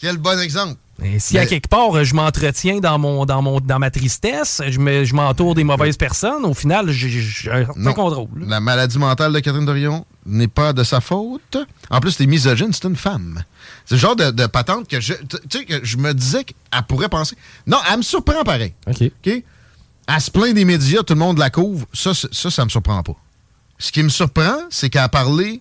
Quel 0.00 0.16
bon 0.18 0.38
exemple. 0.40 0.74
Et 1.02 1.18
si 1.18 1.38
à 1.38 1.46
quelque 1.46 1.68
part 1.68 2.04
je 2.04 2.14
m'entretiens 2.14 2.78
dans 2.78 2.98
mon 2.98 3.24
dans 3.24 3.40
mon 3.40 3.58
dans 3.58 3.78
ma 3.78 3.90
tristesse, 3.90 4.60
je 4.68 4.78
me- 4.78 5.04
je 5.04 5.14
m'entoure 5.14 5.54
des 5.54 5.64
mauvaises 5.64 5.96
personnes, 5.96 6.44
au 6.44 6.52
final 6.52 6.90
j'ai 6.90 7.50
un 7.50 7.64
contrôle. 7.94 8.28
La 8.46 8.60
maladie 8.60 8.98
mentale 8.98 9.32
de 9.32 9.40
Catherine 9.40 9.64
Dorion? 9.64 10.04
N'est 10.30 10.48
pas 10.48 10.72
de 10.72 10.84
sa 10.84 11.00
faute. 11.00 11.56
En 11.90 12.00
plus, 12.00 12.16
t'es 12.16 12.26
misogyne, 12.26 12.72
c'est 12.72 12.84
une 12.84 12.96
femme. 12.96 13.42
C'est 13.86 13.96
le 13.96 14.00
genre 14.00 14.16
de, 14.16 14.30
de 14.30 14.46
patente 14.46 14.88
que 14.88 15.00
je, 15.00 15.14
tu 15.14 15.36
sais, 15.50 15.64
que 15.64 15.84
je 15.84 15.96
me 15.96 16.12
disais 16.14 16.44
qu'elle 16.44 16.82
pourrait 16.88 17.08
penser. 17.08 17.36
Non, 17.66 17.78
elle 17.90 17.98
me 17.98 18.02
surprend 18.02 18.42
pareil. 18.44 18.74
OK. 18.86 19.02
Elle 19.26 20.20
se 20.20 20.30
plaint 20.30 20.54
des 20.54 20.64
médias, 20.64 21.02
tout 21.02 21.14
le 21.14 21.20
monde 21.20 21.38
la 21.38 21.50
couvre. 21.50 21.86
Ça, 21.92 22.12
ça, 22.14 22.50
ça 22.50 22.64
me 22.64 22.70
surprend 22.70 23.02
pas. 23.02 23.16
Ce 23.78 23.92
qui 23.92 24.02
me 24.02 24.08
surprend, 24.08 24.56
c'est 24.70 24.90
qu'elle 24.90 25.02
a 25.02 25.08
parlé 25.08 25.60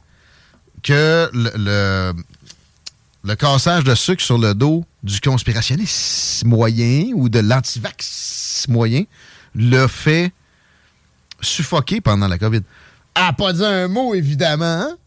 que 0.82 1.30
le, 1.34 1.52
le, 1.56 2.14
le 3.24 3.36
cassage 3.36 3.84
de 3.84 3.96
sucre 3.96 4.22
sur 4.24 4.38
le 4.38 4.54
dos 4.54 4.86
du 5.04 5.20
conspirationniste 5.22 6.46
moyen 6.46 7.12
ou 7.14 7.30
de 7.30 7.40
l'antivax 7.40 8.66
moyen 8.70 9.04
l'a 9.56 9.88
fait 9.88 10.32
suffoquer 11.42 12.02
pendant 12.02 12.28
la 12.28 12.38
COVID. 12.38 12.62
Elle 13.20 13.26
n'a 13.26 13.34
pas 13.34 13.52
dit 13.54 13.66
un 13.66 13.88
mot, 13.90 14.14
évidemment. 14.16 14.64
hein? 14.66 14.98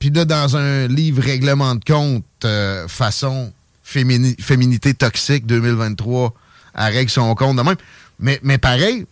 Puis 0.00 0.10
là, 0.10 0.24
dans 0.24 0.56
un 0.56 0.88
livre 0.88 1.22
règlement 1.22 1.74
de 1.76 1.84
compte 1.84 2.24
euh, 2.44 2.86
façon 2.88 3.52
fémini- 3.84 4.40
féminité 4.40 4.92
toxique 4.94 5.46
2023, 5.46 6.34
elle 6.74 6.92
règle 6.94 7.10
son 7.10 7.32
compte 7.36 7.56
de 7.56 7.62
même. 7.62 7.76
Mais, 8.18 8.40
mais 8.42 8.58
pareil, 8.58 9.06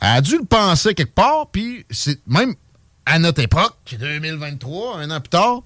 elle 0.00 0.08
a 0.08 0.20
dû 0.22 0.38
le 0.38 0.44
penser 0.44 0.94
quelque 0.94 1.14
part, 1.14 1.48
puis 1.52 1.84
c'est 1.90 2.18
même 2.26 2.54
à 3.04 3.18
notre 3.18 3.40
époque, 3.42 3.76
2023, 3.98 4.98
un 4.98 5.10
an 5.10 5.20
plus 5.20 5.28
tard, 5.28 5.60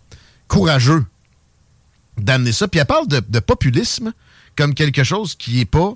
courageux 0.49 1.05
d'amener 2.19 2.53
ça. 2.53 2.67
Puis 2.69 2.81
elle 2.81 2.87
parle 2.87 3.07
de, 3.09 3.21
de 3.29 3.39
populisme 3.41 4.12
comme 4.57 4.75
quelque 4.75 5.05
chose 5.05 5.35
qui 5.37 5.57
n'est 5.59 5.65
pas 5.65 5.95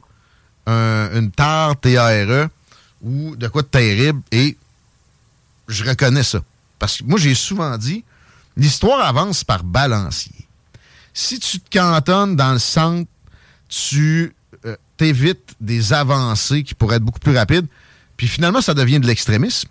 un- 0.66 1.11
une 1.19 1.31
tare 1.33 1.76
TARE 1.81 2.49
ou 3.02 3.35
de 3.37 3.49
quoi 3.49 3.62
de 3.62 3.66
terrible. 3.66 4.23
Et 4.33 4.57
je 5.68 5.85
reconnais 5.85 6.23
ça. 6.23 6.40
Parce 6.78 6.99
que 6.99 7.04
moi, 7.04 7.18
j'ai 7.18 7.35
souvent 7.35 7.76
dit, 7.78 8.04
l'histoire 8.56 9.00
avance 9.06 9.44
par 9.44 9.64
balancier. 9.64 10.35
Si 11.12 11.38
tu 11.38 11.61
te 11.61 11.78
cantonnes 11.78 12.37
dans 12.37 12.52
le 12.52 12.59
centre, 12.59 13.09
tu 13.68 14.35
euh, 14.64 14.76
t'évites 14.97 15.54
des 15.61 15.92
avancées 15.92 16.62
qui 16.62 16.75
pourraient 16.75 16.97
être 16.97 17.04
beaucoup 17.04 17.21
plus 17.21 17.37
rapides. 17.37 17.66
Puis 18.16 18.28
finalement, 18.28 18.61
ça 18.61 18.75
devient 18.75 19.00
de 19.00 19.06
l'extrémisme. 19.06 19.68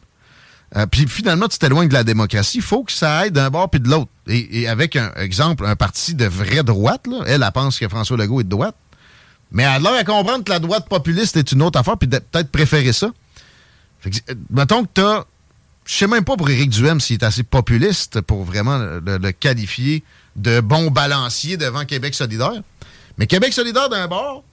Euh, 0.76 0.86
puis 0.88 1.08
finalement, 1.08 1.48
tu 1.48 1.60
t'éloignes 1.60 1.90
de 1.90 1.94
la 1.94 2.04
démocratie. 2.04 2.58
Il 2.58 2.64
faut 2.64 2.84
que 2.84 2.92
ça 2.92 3.20
aille 3.20 3.32
d'un 3.32 3.50
bord 3.50 3.70
puis 3.70 3.80
de 3.80 3.90
l'autre. 3.90 4.10
Et, 4.28 4.62
et 4.62 4.68
avec 4.68 4.96
un 4.96 5.12
exemple, 5.16 5.66
un 5.66 5.76
parti 5.76 6.16
de 6.16 6.26
vraie 6.26 6.64
droite, 6.64 7.06
là, 7.08 7.24
elle, 7.28 7.44
elle 7.44 7.52
pense 7.52 7.78
que 7.78 7.88
François 7.88 8.18
Legault 8.18 8.42
est 8.42 8.46
de 8.46 8.50
droite. 8.50 8.76
Mais 9.52 9.64
elle 9.64 9.86
a 9.86 9.92
l'air 9.92 10.00
à 10.00 10.04
comprendre 10.04 10.44
que 10.44 10.50
la 10.50 10.60
droite 10.60 10.90
populiste 10.90 11.38
est 11.38 11.52
une 11.52 11.62
autre 11.62 11.80
affaire, 11.80 11.98
puis 11.98 12.10
peut-être 12.10 12.50
préférer 12.52 12.92
ça. 12.92 13.12
Fait 14.00 14.10
que, 14.10 14.18
euh, 14.32 14.36
mettons 14.50 14.84
que 14.84 14.90
t'as. 14.94 15.24
Je 15.86 15.96
sais 15.96 16.08
même 16.08 16.24
pas 16.24 16.38
pour 16.38 16.50
Éric 16.50 16.70
Duhem 16.70 17.00
s'il 17.00 17.16
est 17.16 17.24
assez 17.24 17.44
populiste 17.44 18.22
pour 18.22 18.44
vraiment 18.44 18.78
le, 18.78 19.32
qualifier 19.32 20.04
de 20.36 20.62
bon 20.62 20.92
balancier 20.92 21.58
devant 21.58 21.86
Québec 21.86 22.14
solidaire. 22.14 22.62
Mais 23.18 23.28
Québec 23.28 23.54
solidaire 23.54 23.90
d'un 23.90 24.08
bord, 24.08 24.44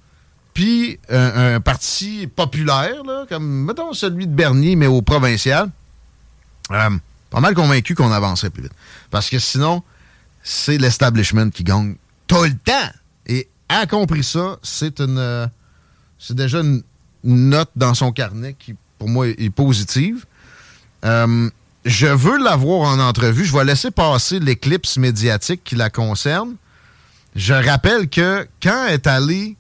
puis 0.55 0.99
un, 1.09 1.61
parti 1.61 2.27
populaire, 2.27 3.03
comme, 3.29 3.65
mettons, 3.65 3.93
celui 3.93 4.27
de 4.27 4.35
Bernier, 4.35 4.75
mais 4.77 4.89
au 4.89 5.03
provincial, 5.03 5.71
euh, 6.73 6.91
pas 7.31 7.41
mal 7.41 7.55
convaincu 7.55 7.95
qu'on 7.95 8.11
avancerait 8.11 8.51
plus 8.51 8.65
vite. 8.65 8.75
Parce 9.11 9.31
que 9.31 9.39
sinon, 9.39 9.83
c'est 10.43 10.79
l'establishment 10.79 11.51
qui 11.51 11.65
gagne 11.65 11.95
tout 12.27 12.43
le 12.43 12.55
temps. 12.55 12.91
Et 13.27 13.49
a 13.69 13.87
compris 13.87 14.25
ça, 14.25 14.59
c'est 14.63 15.01
une, 15.01 15.19
euh, 15.19 15.47
c'est 16.19 16.37
déjà 16.37 16.61
une 16.61 16.83
note 17.23 17.71
dans 17.77 17.95
son 17.95 18.13
carnet 18.13 18.57
qui, 18.59 18.75
pour 18.99 19.09
moi, 19.09 19.29
est 19.29 19.51
positive. 19.51 20.27
Euh, 21.05 21.49
je 21.85 22.07
veux 22.07 22.39
l'avoir 22.39 22.89
en 22.91 22.99
entrevue. 23.01 23.45
Je 23.45 23.57
vais 23.57 23.65
laisser 23.65 23.91
passer 23.91 24.39
l'éclipse 24.41 24.97
médiatique 24.99 25.63
qui 25.65 25.75
la 25.77 25.91
concerne. 25.91 26.57
Je 27.37 27.55
rappelle 27.55 28.09
que 28.09 28.47
quand 28.63 28.87
elle 28.89 28.95
est 28.95 29.07
allée 29.07 29.57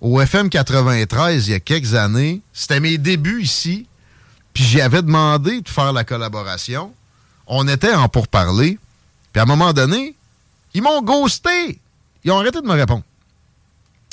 au 0.00 0.20
FM 0.20 0.50
93 0.50 1.46
il 1.48 1.52
y 1.52 1.54
a 1.54 1.60
quelques 1.60 1.94
années, 1.94 2.42
c'était 2.52 2.80
mes 2.80 2.98
débuts 2.98 3.42
ici, 3.42 3.86
puis 4.52 4.64
j'y 4.64 4.80
avais 4.80 5.00
demandé 5.02 5.60
de 5.62 5.68
faire 5.68 5.92
la 5.92 6.04
collaboration. 6.04 6.92
On 7.46 7.66
était 7.68 7.94
en 7.94 8.08
pourparler, 8.08 8.78
puis 9.32 9.40
à 9.40 9.44
un 9.44 9.46
moment 9.46 9.72
donné, 9.72 10.14
ils 10.74 10.82
m'ont 10.82 11.02
ghosté. 11.02 11.78
Ils 12.24 12.32
ont 12.32 12.38
arrêté 12.38 12.60
de 12.60 12.66
me 12.66 12.72
répondre. 12.72 13.02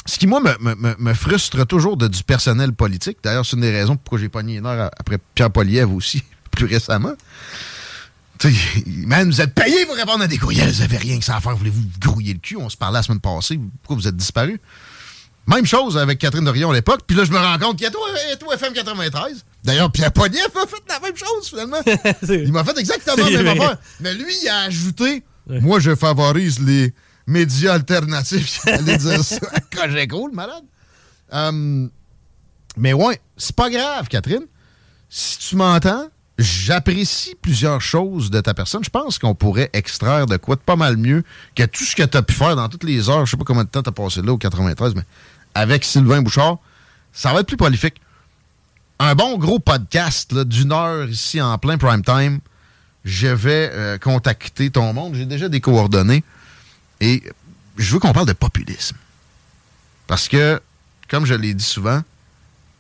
Ce 0.06 0.18
qui, 0.18 0.28
moi, 0.28 0.40
me, 0.42 0.56
me- 0.60 0.76
me- 0.76 0.96
me 0.98 1.14
frustre 1.14 1.66
toujours 1.66 1.96
de 1.98 2.08
du 2.08 2.24
personnel 2.24 2.74
politique. 2.74 3.18
D'ailleurs, 3.24 3.46
c'est 3.46 3.56
une 3.56 3.62
des 3.62 3.72
raisons 3.72 3.96
pourquoi 3.98 4.20
j'ai 4.20 4.30
pogné 4.30 4.56
une 4.58 4.66
heure 4.66 4.90
après 5.00 5.18
Pierre 5.36 5.52
Poliev 5.52 5.94
aussi, 5.94 6.24
plus 6.66 6.74
récemment. 6.76 7.14
Tu 8.38 8.54
sais, 8.54 8.84
man, 9.06 9.30
vous 9.30 9.42
êtes 9.42 9.54
payé 9.54 9.86
pour 9.86 9.96
répondre 9.96 10.24
à 10.24 10.28
des 10.28 10.38
courriels, 10.38 10.72
vous 10.72 10.82
avez 10.82 10.98
rien 10.98 11.20
que 11.20 11.26
ça 11.26 11.38
à 11.38 11.42
faire, 11.42 11.56
voulez-vous 11.56 11.82
vous 11.82 12.00
grouiller 12.00 12.34
le 12.34 12.40
cul? 12.40 12.58
On 12.58 12.70
se 12.70 12.78
parlait 12.78 13.00
la 13.00 13.04
semaine 13.04 13.20
passée, 13.20 13.60
pourquoi 13.84 13.96
vous 13.98 14.08
êtes 14.08 14.16
disparu? 14.16 14.60
Même 15.48 15.66
chose 15.66 15.98
avec 15.98 16.20
Catherine 16.20 16.46
Dorion 16.46 16.72
à 16.72 16.74
l'époque, 16.74 17.02
puis 17.06 17.16
là, 17.16 17.24
je 17.24 17.32
me 17.32 17.38
rends 17.38 17.58
compte 17.58 17.78
qu'il 17.78 17.86
y 17.86 17.88
a 17.88 17.92
toi 17.92 18.54
FM 18.54 18.74
93. 18.74 19.44
D'ailleurs, 19.64 19.92
Pierre 19.92 20.12
Poliev 20.12 20.50
a 20.56 20.68
fait 20.68 20.84
la 20.88 21.00
même 21.00 21.16
chose, 21.16 21.50
finalement. 21.50 21.82
Il 22.30 22.52
m'a 22.52 22.64
fait 22.64 22.78
exactement 22.78 23.28
la 23.28 23.44
même 23.44 23.60
affaire. 23.60 23.78
Mais 24.00 24.14
lui, 24.14 24.34
il 24.42 24.50
a 24.50 24.62
ajouté 24.62 25.24
Moi, 25.48 25.80
je 25.80 25.96
favorise 25.96 26.60
les 26.60 26.94
médias 27.28 27.74
alternatifs. 27.74 28.62
Il 28.66 28.72
allait 28.72 28.98
dire 28.98 29.24
ça 29.24 29.40
à 29.54 29.60
Cogeco, 29.60 30.28
le 30.28 30.34
malade. 30.34 30.64
Euh, 31.34 31.88
mais 32.78 32.94
ouais, 32.94 33.20
c'est 33.38 33.56
pas 33.56 33.70
grave, 33.70 34.08
Catherine. 34.08 34.46
Si 35.10 35.38
tu 35.40 35.56
m'entends, 35.56 36.10
j'apprécie 36.38 37.36
plusieurs 37.42 37.82
choses 37.82 38.30
de 38.30 38.40
ta 38.42 38.54
personne. 38.54 38.84
Je 38.84 38.90
pense 38.90 39.20
qu'on 39.20 39.36
pourrait 39.36 39.70
extraire 39.74 40.26
de 40.26 40.38
quoi 40.38 40.56
de 40.56 40.62
pas 40.62 40.76
mal 40.76 40.98
mieux 40.98 41.24
que 41.56 41.64
tout 41.64 41.84
ce 41.84 41.96
que 41.96 42.04
tu 42.04 42.18
as 42.18 42.22
pu 42.22 42.34
faire 42.34 42.56
dans 42.56 42.70
toutes 42.70 42.84
les 42.84 43.10
heures. 43.10 43.26
Je 43.26 43.32
sais 43.32 43.38
pas 43.38 43.44
combien 43.44 43.64
de 43.64 43.70
temps 43.70 43.84
tu 43.84 43.90
as 43.90 43.94
passé 43.94 44.22
là 44.22 44.34
au 44.34 44.38
93, 44.38 44.96
mais 44.96 45.04
avec 45.54 45.84
Sylvain 45.84 46.22
Bouchard, 46.22 46.58
ça 47.14 47.34
va 47.34 47.42
être 47.42 47.48
plus 47.48 47.58
prolifique. 47.58 48.02
Un 49.00 49.16
bon 49.16 49.38
gros 49.38 49.60
podcast 49.60 50.36
d'une 50.36 50.72
heure 50.72 51.10
ici 51.10 51.42
en 51.42 51.58
plein 51.58 51.78
prime 51.78 52.04
time. 52.04 52.40
Je 53.04 53.28
vais 53.28 53.70
euh, 53.74 53.98
contacter 53.98 54.70
ton 54.70 54.94
monde. 54.94 55.16
J'ai 55.16 55.26
déjà 55.26 55.50
des 55.50 55.60
coordonnées. 55.60 56.24
Et 57.00 57.24
je 57.78 57.94
veux 57.94 58.00
qu'on 58.00 58.14
parle 58.14 58.28
de 58.28 58.34
populisme. 58.34 58.96
Parce 60.06 60.28
que, 60.28 60.62
comme 61.10 61.26
je 61.26 61.34
l'ai 61.34 61.54
dit 61.56 61.64
souvent, 61.64 62.02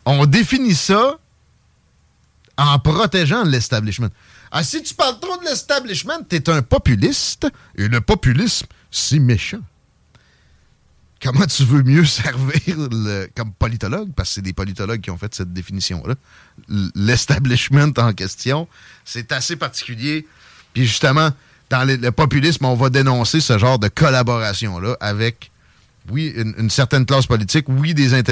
on 0.06 0.26
définit 0.26 0.76
ça 0.76 1.18
en 2.62 2.80
protégeant 2.80 3.44
l'establishment. 3.44 4.10
Ah, 4.52 4.64
si 4.64 4.84
tu 4.84 4.94
parles 4.94 5.20
trop 5.20 5.38
de 5.38 5.46
l'establishment, 5.46 6.24
t'es 6.28 6.50
un 6.50 6.62
populiste. 6.62 7.48
Et 7.76 7.88
le 7.88 8.02
populisme, 8.02 8.68
c'est 8.90 9.20
méchant. 9.20 9.62
Comment 11.22 11.46
tu 11.46 11.64
veux 11.64 11.84
mieux 11.84 12.06
servir 12.06 12.90
comme 13.36 13.54
politologue? 13.54 14.12
Parce 14.16 14.30
que 14.30 14.36
c'est 14.36 14.42
des 14.42 14.54
politologues 14.54 15.02
qui 15.02 15.12
ont 15.12 15.18
fait 15.18 15.34
cette 15.34 15.54
définition-là. 15.54 16.16
L'establishment 16.96 17.94
en 17.98 18.14
question, 18.14 18.68
c'est 19.06 19.32
assez 19.32 19.56
particulier. 19.56 20.28
Puis 20.74 20.86
justement, 20.86 21.30
dans 21.70 21.88
le, 21.88 22.12
populisme, 22.12 22.66
on 22.66 22.76
va 22.76 22.90
dénoncer 22.90 23.40
ce 23.40 23.58
genre 23.58 23.80
de 23.80 23.88
collaboration-là 23.88 24.98
avec, 25.00 25.52
oui, 26.10 26.34
une 26.36 26.70
certaine 26.70 27.06
classe 27.06 27.28
politique, 27.28 27.66
oui, 27.70 27.94
des 27.94 28.14
intérêts. 28.14 28.32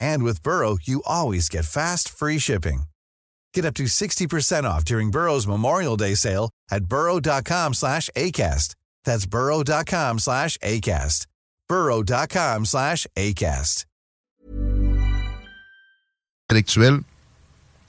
And 0.00 0.22
with 0.22 0.42
Burrow, 0.42 0.78
you 0.82 1.02
always 1.06 1.48
get 1.48 1.64
fast, 1.64 2.08
free 2.08 2.38
shipping. 2.38 2.82
Get 3.54 3.64
up 3.64 3.74
to 3.74 3.84
60% 3.84 4.64
off 4.64 4.84
during 4.84 5.10
Burrow's 5.10 5.46
Memorial 5.46 5.96
Day 5.96 6.14
sale 6.14 6.50
at 6.70 6.84
burrow.com 6.84 7.74
slash 7.74 8.10
ACAST. 8.16 8.74
That's 9.04 9.26
burrow.com 9.26 10.18
slash 10.18 10.58
ACAST. 10.58 11.26
burrow.com 11.68 12.64
slash 12.66 13.06
ACAST. 13.16 13.84
Intellectuels 16.50 17.04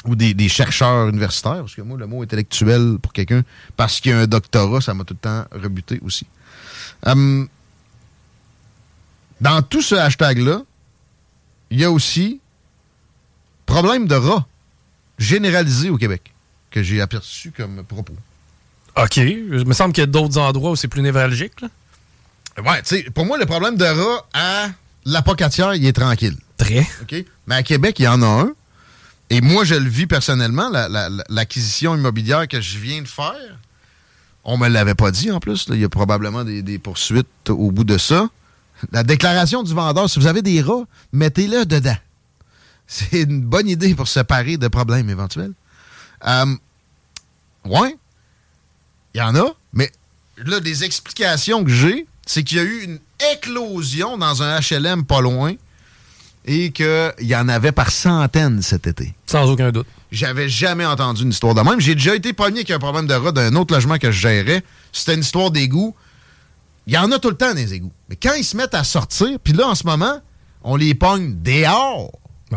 ou 0.06 0.16
des, 0.16 0.34
des 0.34 0.50
chercheurs 0.50 1.08
universitaires, 1.10 1.60
parce 1.60 1.75
que 1.75 1.82
moi, 1.82 1.98
le 1.98 2.08
mot 2.08 2.24
intellectuel 2.24 2.98
pour 3.01 3.13
quelqu'un, 3.13 3.44
parce 3.75 4.00
qu'il 4.00 4.12
y 4.12 4.13
a 4.13 4.20
un 4.20 4.28
doctorat, 4.28 4.82
ça 4.82 4.94
m'a 4.94 5.04
tout 5.04 5.13
le 5.13 5.20
temps 5.20 5.46
rebuté 5.51 6.00
aussi. 6.04 6.25
Hum, 7.06 7.48
dans 9.39 9.62
tout 9.62 9.82
ce 9.82 9.96
hashtag-là, 9.96 10.63
il 11.70 11.80
y 11.80 11.84
a 11.84 11.92
aussi 11.92 12.40
problème 13.66 14.08
de 14.08 14.16
rats 14.16 14.46
généralisé 15.18 15.90
au 15.90 15.98
Québec 15.98 16.34
que 16.72 16.82
j'ai 16.82 17.02
aperçu 17.02 17.52
comme 17.52 17.84
propos. 17.84 18.16
OK. 18.96 19.18
Il 19.18 19.66
me 19.66 19.74
semble 19.74 19.94
qu'il 19.94 20.02
y 20.02 20.04
a 20.04 20.08
d'autres 20.08 20.38
endroits 20.38 20.72
où 20.72 20.76
c'est 20.76 20.88
plus 20.88 21.02
névralgique. 21.02 21.62
Là. 21.62 21.70
Ouais, 22.66 22.82
tu 22.82 22.98
sais, 22.98 23.04
pour 23.12 23.26
moi, 23.26 23.38
le 23.38 23.46
problème 23.46 23.78
de 23.78 23.86
rats 23.86 24.26
à 24.34 24.70
l'apocatière, 25.06 25.74
il 25.76 25.86
est 25.86 25.94
tranquille. 25.94 26.36
Très. 26.58 26.88
OK? 27.02 27.24
Mais 27.48 27.56
à 27.56 27.64
Québec, 27.64 28.00
il 28.00 28.04
y 28.04 28.08
en 28.08 28.22
a 28.22 28.26
un. 28.26 28.52
Et 29.30 29.42
moi, 29.42 29.64
je 29.64 29.76
le 29.76 29.88
vis 29.88 30.08
personnellement, 30.08 30.70
l'acquisition 31.30 31.96
immobilière 31.96 32.48
que 32.48 32.60
je 32.60 32.80
viens 32.80 33.02
de 33.02 33.08
faire. 33.08 33.36
On 34.44 34.58
me 34.58 34.68
l'avait 34.68 34.96
pas 34.96 35.12
dit 35.12 35.32
en 35.32 35.40
plus. 35.40 35.70
Là. 35.70 35.76
Il 35.76 35.82
y 35.82 35.86
a 35.86 35.90
probablement 35.90 36.44
des, 36.44 36.64
des 36.64 36.80
poursuites 36.80 37.50
au 37.50 37.72
bout 37.72 37.84
de 37.84 37.98
ça. 37.98 38.28
La 38.92 39.04
déclaration 39.04 39.64
du 39.64 39.74
vendeur, 39.74 40.10
si 40.10 40.20
vous 40.20 40.28
avez 40.28 40.42
des 40.42 40.62
rats, 40.62 40.86
mettez-le 41.12 41.66
dedans. 41.66 41.98
C'est 42.88 43.22
une 43.22 43.42
bonne 43.42 43.68
idée 43.68 43.94
pour 43.94 44.08
se 44.08 44.20
parer 44.22 44.58
de 44.58 44.68
problèmes 44.68 45.10
éventuels. 45.10 45.54
Euh, 46.26 46.56
ouais, 47.66 47.96
il 49.14 49.20
y 49.20 49.22
en 49.22 49.36
a, 49.36 49.54
mais 49.74 49.92
là, 50.38 50.60
des 50.60 50.84
explications 50.84 51.64
que 51.64 51.72
j'ai, 51.72 52.08
c'est 52.26 52.44
qu'il 52.44 52.58
y 52.58 52.62
a 52.62 52.64
eu 52.64 52.84
une 52.84 53.00
éclosion 53.34 54.18
dans 54.18 54.42
un 54.44 54.60
HLM 54.60 55.06
pas 55.06 55.22
loin 55.22 55.54
et 56.46 56.72
qu'il 56.72 57.14
y 57.22 57.36
en 57.36 57.48
avait 57.50 57.72
par 57.72 57.92
centaines 57.92 58.62
cet 58.62 58.88
été. 58.88 59.14
Sans 59.26 59.50
aucun 59.50 59.72
doute. 59.72 59.88
J'avais 60.12 60.50
jamais 60.50 60.86
entendu 60.86 61.24
une 61.24 61.30
histoire 61.30 61.54
de 61.54 61.62
même. 61.62 61.80
J'ai 61.80 61.94
déjà 61.94 62.16
été 62.16 62.34
pogné 62.34 62.60
avec 62.60 62.72
un 62.72 62.80
problème 62.80 63.06
de 63.06 63.14
rat 63.14 63.32
d'un 63.32 63.56
autre 63.56 63.74
logement 63.74 63.98
que 64.00 64.12
je 64.12 64.20
gérais. 64.20 64.64
C'était 64.92 65.14
une 65.14 65.20
histoire 65.20 65.52
d'égout. 65.52 65.96
Il 66.89 66.93
y 66.93 66.98
en 66.98 67.12
a 67.12 67.19
tout 67.19 67.29
le 67.29 67.38
temps 67.38 67.53
des 67.53 67.75
égouts. 67.75 67.91
Mais 68.10 68.15
quand 68.15 68.34
ils 68.34 68.43
se 68.43 68.58
mettent 68.58 68.74
à 68.74 68.84
sortir, 68.84 69.38
puis 69.43 69.53
là, 69.53 69.67
en 69.67 69.75
ce 69.75 69.86
moment, 69.86 70.19
on 70.63 70.75
les 70.75 70.96
pogne 70.96 71.36
dehors. 71.39 72.10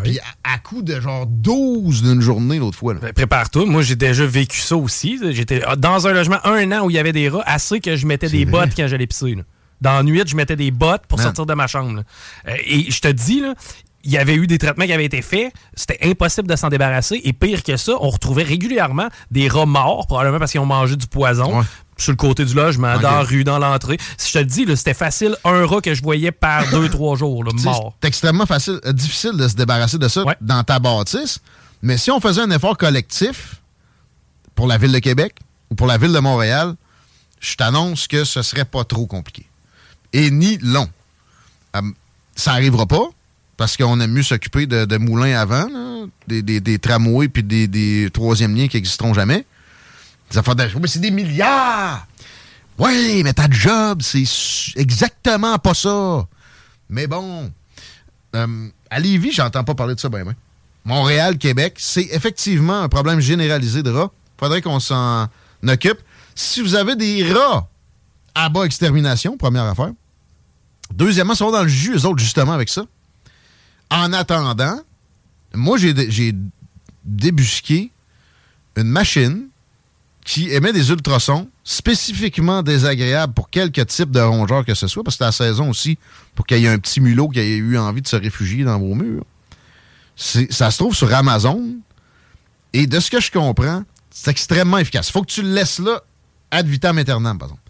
Puis 0.02 0.18
à, 0.42 0.56
coup 0.56 0.80
de 0.80 0.98
genre 1.02 1.26
12 1.26 2.02
d'une 2.02 2.22
journée 2.22 2.58
l'autre 2.58 2.78
fois. 2.78 2.94
Ben, 2.94 3.12
Prépare-toi. 3.12 3.66
Moi, 3.66 3.82
j'ai 3.82 3.94
déjà 3.94 4.24
vécu 4.24 4.58
ça 4.58 4.74
aussi. 4.74 5.20
J'étais 5.32 5.60
dans 5.76 6.06
un 6.06 6.14
logement 6.14 6.38
un 6.44 6.72
an 6.72 6.86
où 6.86 6.88
il 6.88 6.96
y 6.96 6.98
avait 6.98 7.12
des 7.12 7.28
rats, 7.28 7.42
assez 7.44 7.80
que 7.80 7.94
je 7.94 8.06
mettais 8.06 8.30
des 8.30 8.46
bottes 8.46 8.70
quand 8.74 8.88
j'allais 8.88 9.06
pisser. 9.06 9.36
Dans 9.82 9.96
la 9.96 10.02
nuit, 10.02 10.22
je 10.26 10.34
mettais 10.34 10.56
des 10.56 10.70
bottes 10.70 11.02
pour 11.06 11.20
sortir 11.20 11.44
de 11.44 11.52
ma 11.52 11.66
chambre. 11.66 12.02
Euh, 12.48 12.54
et 12.66 12.90
je 12.90 13.00
te 13.02 13.08
dis, 13.08 13.40
là, 13.40 13.54
il 14.02 14.12
y 14.12 14.16
avait 14.16 14.34
eu 14.34 14.46
des 14.46 14.56
traitements 14.56 14.86
qui 14.86 14.94
avaient 14.94 15.04
été 15.04 15.20
faits, 15.20 15.52
c'était 15.74 15.98
impossible 16.08 16.48
de 16.48 16.56
s'en 16.56 16.70
débarrasser. 16.70 17.20
Et 17.24 17.34
pire 17.34 17.62
que 17.62 17.76
ça, 17.76 17.92
on 18.00 18.08
retrouvait 18.08 18.44
régulièrement 18.44 19.08
des 19.30 19.48
rats 19.48 19.66
morts, 19.66 20.06
probablement 20.06 20.38
parce 20.38 20.52
qu'ils 20.52 20.60
ont 20.60 20.66
mangé 20.66 20.96
du 20.96 21.06
poison. 21.06 21.62
Sur 22.02 22.10
le 22.10 22.16
côté 22.16 22.44
du 22.44 22.54
logement, 22.54 22.98
dans 22.98 23.12
la 23.12 23.22
rue, 23.22 23.44
dans 23.44 23.60
l'entrée. 23.60 23.96
Si 24.16 24.32
je 24.32 24.38
te 24.40 24.44
dis, 24.44 24.66
c'était 24.76 24.92
facile, 24.92 25.36
un 25.44 25.64
rat 25.64 25.80
que 25.80 25.94
je 25.94 26.02
voyais 26.02 26.32
par 26.32 26.68
deux, 26.70 26.88
trois 26.90 27.16
jours, 27.16 27.44
là, 27.44 27.52
mort. 27.62 27.94
C'est 28.02 28.08
extrêmement 28.08 28.44
facile, 28.44 28.80
euh, 28.84 28.92
difficile 28.92 29.36
de 29.36 29.46
se 29.46 29.54
débarrasser 29.54 29.98
de 29.98 30.08
ça 30.08 30.24
dans 30.40 30.64
ta 30.64 30.80
bâtisse. 30.80 31.38
Mais 31.80 31.96
si 31.96 32.10
on 32.10 32.18
faisait 32.18 32.40
un 32.40 32.50
effort 32.50 32.76
collectif 32.76 33.60
pour 34.56 34.66
la 34.66 34.78
ville 34.78 34.90
de 34.90 34.98
Québec 34.98 35.36
ou 35.70 35.76
pour 35.76 35.86
la 35.86 35.96
ville 35.96 36.12
de 36.12 36.18
Montréal, 36.18 36.74
je 37.38 37.54
t'annonce 37.54 38.08
que 38.08 38.24
ce 38.24 38.42
serait 38.42 38.64
pas 38.64 38.82
trop 38.82 39.06
compliqué. 39.06 39.46
Et 40.12 40.32
ni 40.32 40.58
long. 40.58 40.88
Euh, 41.76 41.82
ça 42.34 42.50
arrivera 42.50 42.86
pas, 42.86 43.10
parce 43.56 43.76
qu'on 43.76 44.00
aime 44.00 44.10
mieux 44.10 44.24
s'occuper 44.24 44.66
de, 44.66 44.96
moulins 44.96 45.38
avant, 45.38 45.68
des, 46.26 46.78
tramways 46.80 47.28
puis 47.28 47.44
des, 47.44 47.68
des 47.68 48.10
troisièmes 48.12 48.56
liens 48.56 48.66
qui 48.66 48.76
n'existeront 48.76 49.14
jamais. 49.14 49.46
Des 50.32 50.38
affaires 50.38 50.54
mais 50.56 50.88
c'est 50.88 50.98
des 50.98 51.10
milliards! 51.10 52.06
Oui, 52.78 53.22
mais 53.22 53.34
ta 53.34 53.50
job, 53.50 54.00
c'est 54.00 54.24
exactement 54.76 55.58
pas 55.58 55.74
ça. 55.74 56.26
Mais 56.88 57.06
bon, 57.06 57.52
euh, 58.34 58.68
à 58.90 58.98
Lévis, 58.98 59.32
j'entends 59.32 59.62
pas 59.62 59.74
parler 59.74 59.94
de 59.94 60.00
ça 60.00 60.08
ben, 60.08 60.24
ben. 60.24 60.34
Montréal, 60.86 61.36
Québec, 61.36 61.74
c'est 61.76 62.08
effectivement 62.12 62.80
un 62.80 62.88
problème 62.88 63.20
généralisé 63.20 63.82
de 63.82 63.90
rats. 63.90 64.10
Faudrait 64.38 64.62
qu'on 64.62 64.80
s'en 64.80 65.28
occupe. 65.68 65.98
Si 66.34 66.62
vous 66.62 66.74
avez 66.74 66.96
des 66.96 67.30
rats 67.30 67.68
à 68.34 68.48
bas 68.48 68.64
extermination, 68.64 69.36
première 69.36 69.64
affaire. 69.64 69.92
Deuxièmement, 70.94 71.34
ça 71.34 71.44
va 71.44 71.52
dans 71.52 71.62
le 71.62 71.68
jus, 71.68 71.94
eux 71.94 72.06
autres, 72.06 72.20
justement, 72.20 72.52
avec 72.52 72.70
ça. 72.70 72.86
En 73.90 74.12
attendant, 74.14 74.80
moi, 75.54 75.76
j'ai 75.76 76.34
débusqué 77.04 77.92
une 78.76 78.88
machine 78.88 79.48
qui 80.24 80.50
émet 80.50 80.72
des 80.72 80.90
ultrasons 80.90 81.48
spécifiquement 81.64 82.62
désagréables 82.62 83.34
pour 83.34 83.50
quelque 83.50 83.80
type 83.80 84.10
de 84.10 84.20
rongeur 84.20 84.64
que 84.64 84.74
ce 84.74 84.86
soit, 84.86 85.02
parce 85.02 85.16
que 85.16 85.24
c'est 85.24 85.24
la 85.24 85.32
saison 85.32 85.70
aussi 85.70 85.98
pour 86.34 86.46
qu'il 86.46 86.58
y 86.58 86.66
ait 86.66 86.68
un 86.68 86.78
petit 86.78 87.00
mulot 87.00 87.28
qui 87.28 87.40
ait 87.40 87.56
eu 87.56 87.76
envie 87.76 88.02
de 88.02 88.06
se 88.06 88.16
réfugier 88.16 88.64
dans 88.64 88.78
vos 88.78 88.94
murs. 88.94 89.24
Ça 90.16 90.70
se 90.70 90.78
trouve 90.78 90.94
sur 90.94 91.12
Amazon. 91.12 91.76
Et 92.72 92.86
de 92.86 93.00
ce 93.00 93.10
que 93.10 93.20
je 93.20 93.30
comprends, 93.30 93.82
c'est 94.10 94.30
extrêmement 94.30 94.78
efficace. 94.78 95.08
Il 95.08 95.12
faut 95.12 95.22
que 95.22 95.30
tu 95.30 95.42
le 95.42 95.52
laisses 95.52 95.78
là 95.78 96.02
ad 96.50 96.66
vitam 96.66 96.98
aeternam, 96.98 97.38
par 97.38 97.48
exemple. 97.48 97.62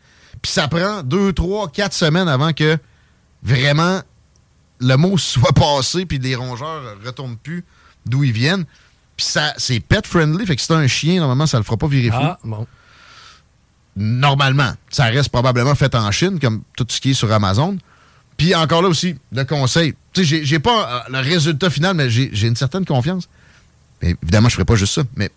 Puis 0.43 0.53
ça 0.53 0.69
prend 0.69 1.03
deux, 1.03 1.33
trois, 1.33 1.69
quatre 1.69 1.95
semaines 1.95 2.29
avant 2.29 2.53
que 2.53 2.77
vraiment 3.43 4.01
le 4.81 4.97
mot 4.97 5.17
soit 5.19 5.53
passé, 5.53 6.05
puis 6.05 6.19
les 6.19 6.35
rongeurs 6.35 6.97
retournent 7.05 7.37
plus 7.37 7.65
d'où 8.05 8.25
ils 8.25 8.33
viennent. 8.33 8.65
Puis 9.16 9.27
ça, 9.27 9.55
c'est 9.57 9.81
pet 9.81 10.07
friendly, 10.07 10.46
fait 10.46 10.57
que 10.57 10.62
c'est 10.62 10.72
un 10.72 10.87
chien, 10.87 11.20
normalement, 11.20 11.46
ça 11.46 11.59
le 11.59 11.64
fera 11.64 11.77
pas 11.77 11.87
virer 11.87 12.11
fou. 12.11 12.22
Ah, 12.22 12.38
bon. 12.42 12.66
Normalement. 13.96 14.72
Ça 14.90 15.05
reste 15.05 15.29
probablement 15.29 15.75
fait 15.75 15.94
en 15.94 16.11
Chine, 16.11 16.38
comme 16.40 16.62
tout 16.77 16.87
ce 16.88 17.01
qui 17.01 17.11
est 17.11 17.14
sur 17.14 17.31
Amazon. 17.31 17.77
Puis 18.37 18.55
encore 18.55 18.83
là 18.83 18.88
aussi, 18.88 19.16
le 19.31 19.44
conseil. 19.44 19.94
Tu 20.12 20.25
sais, 20.25 20.44
j'ai 20.44 20.59
pas 20.59 21.05
euh, 21.11 21.12
le 21.12 21.18
résultat 21.18 21.68
final, 21.68 21.94
mais 21.94 22.09
j'ai 22.09 22.46
une 22.46 22.57
certaine 22.57 22.87
confiance. 22.87 23.29
Mais 24.01 24.16
évidemment, 24.22 24.48
je 24.48 24.55
ferai 24.55 24.64
pas 24.64 24.77
juste 24.77 24.94
ça. 24.94 25.03
Mais 25.16 25.31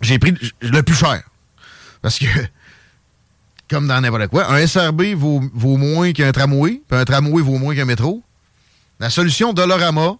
j'ai 0.00 0.18
pris 0.18 0.34
le 0.60 0.82
plus 0.82 0.96
cher. 0.96 1.22
Parce 2.02 2.18
que 2.18 2.26
comme 3.70 3.86
dans 3.86 4.00
n'importe 4.00 4.26
quoi. 4.26 4.52
Un 4.52 4.66
SRB 4.66 5.14
vaut, 5.14 5.40
vaut 5.54 5.76
moins 5.76 6.12
qu'un 6.12 6.32
tramway, 6.32 6.82
puis 6.88 6.98
un 6.98 7.04
tramway 7.04 7.40
vaut 7.40 7.56
moins 7.58 7.74
qu'un 7.74 7.84
métro. 7.84 8.22
La 8.98 9.08
solution 9.08 9.52
Dolorama 9.52 10.16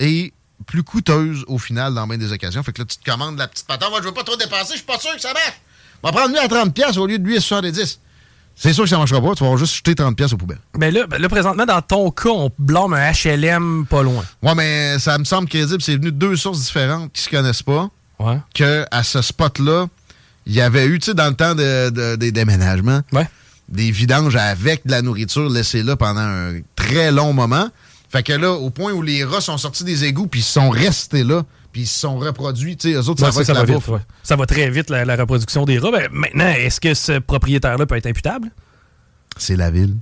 est 0.00 0.32
plus 0.64 0.82
coûteuse 0.82 1.44
au 1.46 1.58
final 1.58 1.94
dans 1.94 2.06
bien 2.06 2.18
des 2.18 2.32
occasions. 2.32 2.62
Fait 2.62 2.72
que 2.72 2.80
là, 2.80 2.86
tu 2.86 2.96
te 2.96 3.04
commandes 3.10 3.38
la 3.38 3.48
petite 3.48 3.66
patente. 3.66 3.90
Moi, 3.90 4.00
je 4.00 4.08
veux 4.08 4.14
pas 4.14 4.24
trop 4.24 4.36
dépenser, 4.36 4.72
je 4.72 4.76
suis 4.76 4.86
pas 4.86 4.98
sûr 4.98 5.14
que 5.14 5.20
ça 5.20 5.32
marche. 5.32 5.60
On 6.02 6.08
va 6.08 6.12
prendre 6.12 6.30
lui 6.30 6.38
à 6.38 6.46
30$ 6.46 6.98
au 6.98 7.06
lieu 7.06 7.18
de 7.18 7.24
lui 7.24 7.36
à 7.36 7.40
70$. 7.40 7.98
C'est 8.58 8.72
sûr 8.72 8.84
que 8.84 8.90
ça 8.90 8.96
marchera 8.96 9.20
pas. 9.20 9.34
Tu 9.34 9.44
vas 9.44 9.56
juste 9.56 9.74
jeter 9.74 9.92
30$ 9.92 10.32
aux 10.32 10.36
poubelles. 10.38 10.60
Mais 10.78 10.90
là, 10.90 11.06
ben 11.06 11.20
là, 11.20 11.28
présentement, 11.28 11.66
dans 11.66 11.82
ton 11.82 12.10
cas, 12.10 12.30
on 12.30 12.50
blâme 12.58 12.94
un 12.94 13.12
HLM 13.12 13.84
pas 13.86 14.02
loin. 14.02 14.24
Ouais, 14.42 14.54
mais 14.54 14.98
ça 14.98 15.18
me 15.18 15.24
semble 15.24 15.46
crédible. 15.46 15.82
C'est 15.82 15.96
venu 15.96 16.06
de 16.06 16.16
deux 16.16 16.36
sources 16.36 16.60
différentes 16.60 17.12
qui 17.12 17.20
se 17.20 17.28
connaissent 17.28 17.62
pas. 17.62 17.90
Ouais. 18.18 18.38
Que 18.54 18.86
à 18.90 19.02
ce 19.02 19.20
spot-là, 19.20 19.88
il 20.46 20.54
y 20.54 20.62
avait 20.62 20.86
eu, 20.86 20.98
tu 20.98 21.06
sais, 21.06 21.14
dans 21.14 21.28
le 21.28 21.34
temps 21.34 21.54
des 21.54 22.32
déménagements, 22.32 23.02
des 23.68 23.90
vidanges 23.90 24.36
avec 24.36 24.86
de 24.86 24.92
la 24.92 25.02
nourriture 25.02 25.50
laissée 25.50 25.82
là 25.82 25.96
pendant 25.96 26.20
un 26.20 26.60
très 26.76 27.12
long 27.12 27.34
moment. 27.34 27.68
Fait 28.16 28.22
que 28.22 28.32
là, 28.32 28.52
au 28.52 28.70
point 28.70 28.92
où 28.92 29.02
les 29.02 29.24
rats 29.24 29.42
sont 29.42 29.58
sortis 29.58 29.84
des 29.84 30.04
égouts, 30.04 30.26
puis 30.26 30.40
ils 30.40 30.42
sont 30.42 30.70
restés 30.70 31.22
là, 31.22 31.44
puis 31.70 31.82
ils 31.82 31.86
se 31.86 31.98
sont 31.98 32.16
reproduits, 32.16 32.74
tu 32.74 32.90
sais, 32.90 32.96
eux 32.96 33.10
autres, 33.10 33.20
ça, 33.20 33.28
va, 33.28 33.44
ça, 33.44 33.52
va 33.52 33.64
vite, 33.64 33.84
ça 34.22 34.36
va 34.36 34.46
très 34.46 34.70
vite, 34.70 34.88
la, 34.88 35.16
reproduction 35.16 35.66
des 35.66 35.78
rats. 35.78 35.90
Ben, 35.90 36.08
maintenant, 36.10 36.48
est-ce 36.48 36.80
que 36.80 36.94
ce 36.94 37.18
propriétaire-là 37.18 37.84
peut 37.84 37.94
être 37.94 38.06
imputable? 38.06 38.48
C'est 39.36 39.54
la 39.54 39.70
ville. 39.70 39.96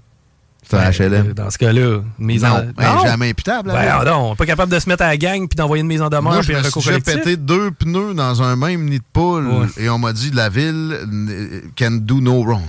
C'est 0.62 0.76
un 0.76 0.90
Ben, 0.90 0.92
HLM. 0.92 1.32
Dans 1.32 1.50
ce 1.50 1.58
cas-là, 1.58 2.02
une 2.20 2.24
mise 2.24 2.44
en... 2.44 2.62
Non, 2.62 2.72
ben, 2.76 3.02
jamais 3.02 3.30
imputable. 3.30 3.72
Ben, 3.72 4.04
non, 4.04 4.30
on 4.30 4.36
pas 4.36 4.46
capable 4.46 4.70
de 4.70 4.78
se 4.78 4.88
mettre 4.88 5.02
à 5.02 5.08
la 5.08 5.16
gang 5.16 5.48
puis 5.48 5.56
d'envoyer 5.56 5.80
une 5.80 5.88
mise 5.88 6.00
en 6.00 6.08
demeure 6.08 6.34
Moi, 6.34 6.38
puis 6.42 6.52
je 6.52 6.58
un 6.58 6.62
me 6.62 6.70
suis 6.70 7.00
pété 7.00 7.36
deux 7.36 7.72
pneus 7.72 8.14
dans 8.14 8.44
un 8.44 8.54
même 8.54 8.84
nid 8.84 9.00
de 9.00 9.04
poule 9.12 9.48
Ouais. 9.48 9.66
et 9.78 9.88
on 9.88 9.98
m'a 9.98 10.12
dit 10.12 10.30
la 10.30 10.50
ville 10.50 11.00
euh, 11.02 11.62
can 11.76 11.98
do 12.00 12.20
no 12.20 12.44
wrong. 12.44 12.62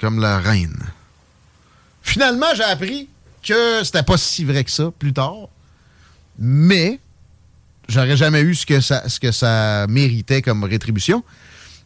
Comme 0.00 0.20
la 0.20 0.38
reine. 0.38 0.78
Finalement, 2.02 2.46
j'ai 2.54 2.62
appris 2.62 3.08
que 3.42 3.84
c'était 3.84 4.02
pas 4.02 4.16
si 4.16 4.44
vrai 4.44 4.64
que 4.64 4.70
ça 4.70 4.90
plus 4.98 5.12
tard. 5.12 5.48
Mais 6.38 7.00
j'aurais 7.88 8.16
jamais 8.16 8.40
eu 8.40 8.54
ce 8.54 8.66
que 8.66 9.32
ça, 9.32 9.86
méritait 9.88 10.42
comme 10.42 10.64
rétribution. 10.64 11.24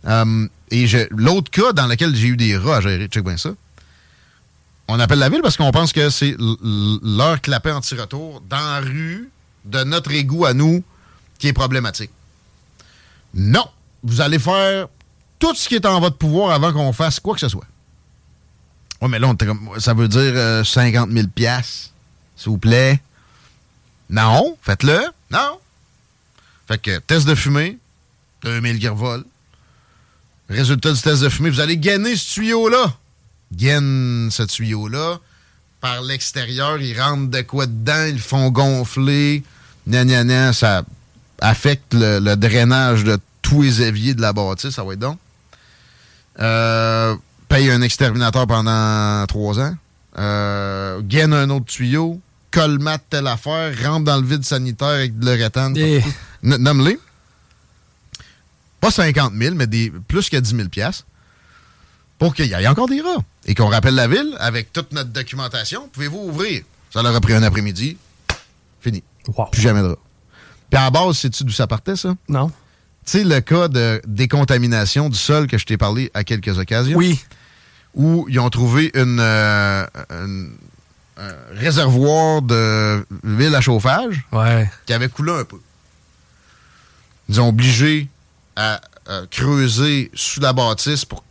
Euh, 0.07 0.47
et 0.71 0.87
l'autre 1.11 1.51
cas 1.51 1.73
dans 1.73 1.87
lequel 1.87 2.15
j'ai 2.15 2.29
eu 2.29 2.37
des 2.37 2.57
rats 2.57 2.77
à 2.77 2.81
gérer, 2.81 3.07
check 3.09 3.25
bien 3.25 3.37
ça. 3.37 3.51
On 4.89 5.01
appelle 5.01 5.19
la 5.19 5.29
ville 5.29 5.43
parce 5.43 5.57
qu'on 5.57 5.73
pense 5.73 5.93
que 5.93 6.11
c'est 6.11 6.37
leur 6.39 7.41
clapet 7.41 7.73
anti-retour 7.73 8.41
dans 8.49 8.57
la 8.57 8.81
rue 8.81 9.31
de 9.65 9.83
notre 9.83 10.13
égout 10.13 10.45
à 10.45 10.55
nous 10.55 10.85
qui 11.39 11.49
est 11.49 11.53
problématique. 11.53 12.11
Non, 13.35 13.67
vous 14.05 14.21
allez 14.21 14.39
faire 14.39 14.87
tout 15.39 15.55
ce 15.55 15.69
qui 15.69 15.75
est 15.75 15.87
en 15.87 16.01
votre 16.01 16.17
pouvoir 16.17 16.53
avant 16.53 16.73
qu'on 16.73 16.93
fasse 16.93 17.19
quoi 17.19 17.35
que 17.35 17.41
ce 17.41 17.49
soit. 17.49 17.67
Oui, 19.03 19.09
mais 19.11 19.19
là, 19.19 19.29
on 19.29 19.37
comme- 19.37 19.71
ça 19.79 19.95
veut 19.95 20.09
dire 20.09 20.33
euh, 20.35 20.65
50 20.65 21.11
000 21.11 21.27
piastres, 21.35 21.91
s'il 22.37 22.51
vous 22.51 22.59
plaît. 22.59 23.01
Non, 24.09 24.57
faites-le. 24.63 25.01
Non. 25.31 25.59
Fait 26.69 26.79
que 26.79 26.99
test 26.99 27.27
de 27.29 27.35
fumée, 27.35 27.79
2000 28.43 28.79
qui 28.79 28.89
revolent. 28.89 29.25
Résultat 30.49 30.93
du 30.93 31.01
test 31.01 31.23
de 31.23 31.29
fumée, 31.29 31.51
vous 31.51 31.61
allez 31.61 31.77
gagner 31.77 32.17
ce 32.17 32.35
tuyau-là. 32.35 32.95
Gaine 33.53 34.29
ce 34.31 34.43
tuyau-là. 34.45 35.19
Par 35.81 36.01
l'extérieur, 36.03 36.81
ils 36.81 36.99
rentrent 37.01 37.31
de 37.31 37.43
quoi 37.43 37.67
dedans, 37.67 38.07
ils 38.09 38.21
font 38.21 38.51
gonfler. 38.51 39.43
Gna, 39.89 40.05
gna, 40.05 40.25
gna, 40.25 40.53
ça 40.53 40.83
affecte 41.41 41.95
le, 41.95 42.19
le 42.19 42.37
drainage 42.37 43.05
de 43.05 43.19
tous 43.43 43.63
les 43.63 43.83
éviers 43.83 44.15
de 44.15 44.21
la 44.23 44.33
bâtisse, 44.33 44.71
ça 44.75 44.83
va 44.85 44.95
être 44.95 44.99
donc. 45.01 45.19
Euh, 46.41 47.15
paye 47.57 47.71
un 47.71 47.81
exterminateur 47.81 48.47
pendant 48.47 49.25
trois 49.27 49.59
ans. 49.61 49.75
Euh, 50.19 51.01
gaine 51.03 51.33
un 51.33 51.49
autre 51.51 51.65
tuyau. 51.67 52.21
Colmate 52.51 53.05
telle 53.09 53.27
affaire. 53.27 53.73
Rentre 53.83 54.05
dans 54.05 54.17
le 54.21 54.27
vide 54.27 54.45
sanitaire 54.45 54.89
avec 54.89 55.19
de 55.19 55.25
l'uréthane. 55.25 55.75
Eh. 55.77 56.03
N- 56.45 56.57
Nomme-les. 56.59 56.99
Pas 58.81 58.91
50 58.91 59.33
000, 59.35 59.55
mais 59.55 59.67
des, 59.67 59.91
plus 60.07 60.29
que 60.29 60.37
10 60.37 60.55
000 60.57 60.69
piastres 60.69 61.07
pour 62.19 62.35
qu'il 62.35 62.47
y 62.47 62.53
ait 62.53 62.67
encore 62.69 62.89
des 62.89 63.01
rats. 63.01 63.23
Et 63.47 63.55
qu'on 63.55 63.69
rappelle 63.69 63.95
la 63.95 64.07
ville 64.09 64.37
avec 64.39 64.73
toute 64.73 64.93
notre 64.93 65.11
documentation. 65.11 65.89
Pouvez-vous 65.93 66.19
ouvrir? 66.29 66.63
Ça 66.93 67.03
leur 67.03 67.15
a 67.17 67.21
pris 67.21 67.33
un 67.35 67.43
après-midi. 67.43 67.97
Fini. 68.81 69.03
Wow. 69.29 69.47
Plus 69.47 69.63
jamais 69.63 69.81
de 69.81 69.87
rats. 69.89 69.99
Puis 70.71 70.79
à 70.79 70.85
la 70.85 70.91
base, 70.91 71.17
sais-tu 71.19 71.45
d'où 71.45 71.53
ça 71.53 71.67
partait, 71.67 71.97
ça? 71.97 72.15
Non? 72.29 72.49
Tu 72.49 73.13
sais, 73.13 73.25
le 73.25 73.41
cas 73.41 73.69
de 73.69 74.03
décontamination 74.07 75.09
du 75.09 75.17
sol 75.19 75.47
que 75.47 75.57
je 75.59 75.65
t'ai 75.65 75.77
parlé 75.77 76.11
à 76.13 76.23
quelques 76.25 76.59
occasions? 76.59 76.97
Oui. 76.99 77.19
Où 77.97 78.27
ils 78.29 78.39
ont 78.39 78.51
trouvé 78.51 78.91
une, 78.95 79.19
euh, 79.21 79.85
une- 80.11 80.53
un 81.19 81.33
réservoir 81.55 82.43
de 82.43 83.07
huile 83.25 83.55
à 83.55 83.61
chauffage 83.63 84.25
Ouais. 84.33 84.71
qui 84.85 84.93
avait 84.93 85.09
coulé 85.09 85.33
un 85.33 85.45
peu. 85.45 85.57
Ils 87.29 87.41
ont 87.41 87.49
obligé 87.49 88.09
à, 88.55 88.81
à 89.09 89.23
creuser 89.31 90.11
sous 90.15 90.41
la 90.41 90.53
bâtisse 90.53 91.05
pour 91.05 91.25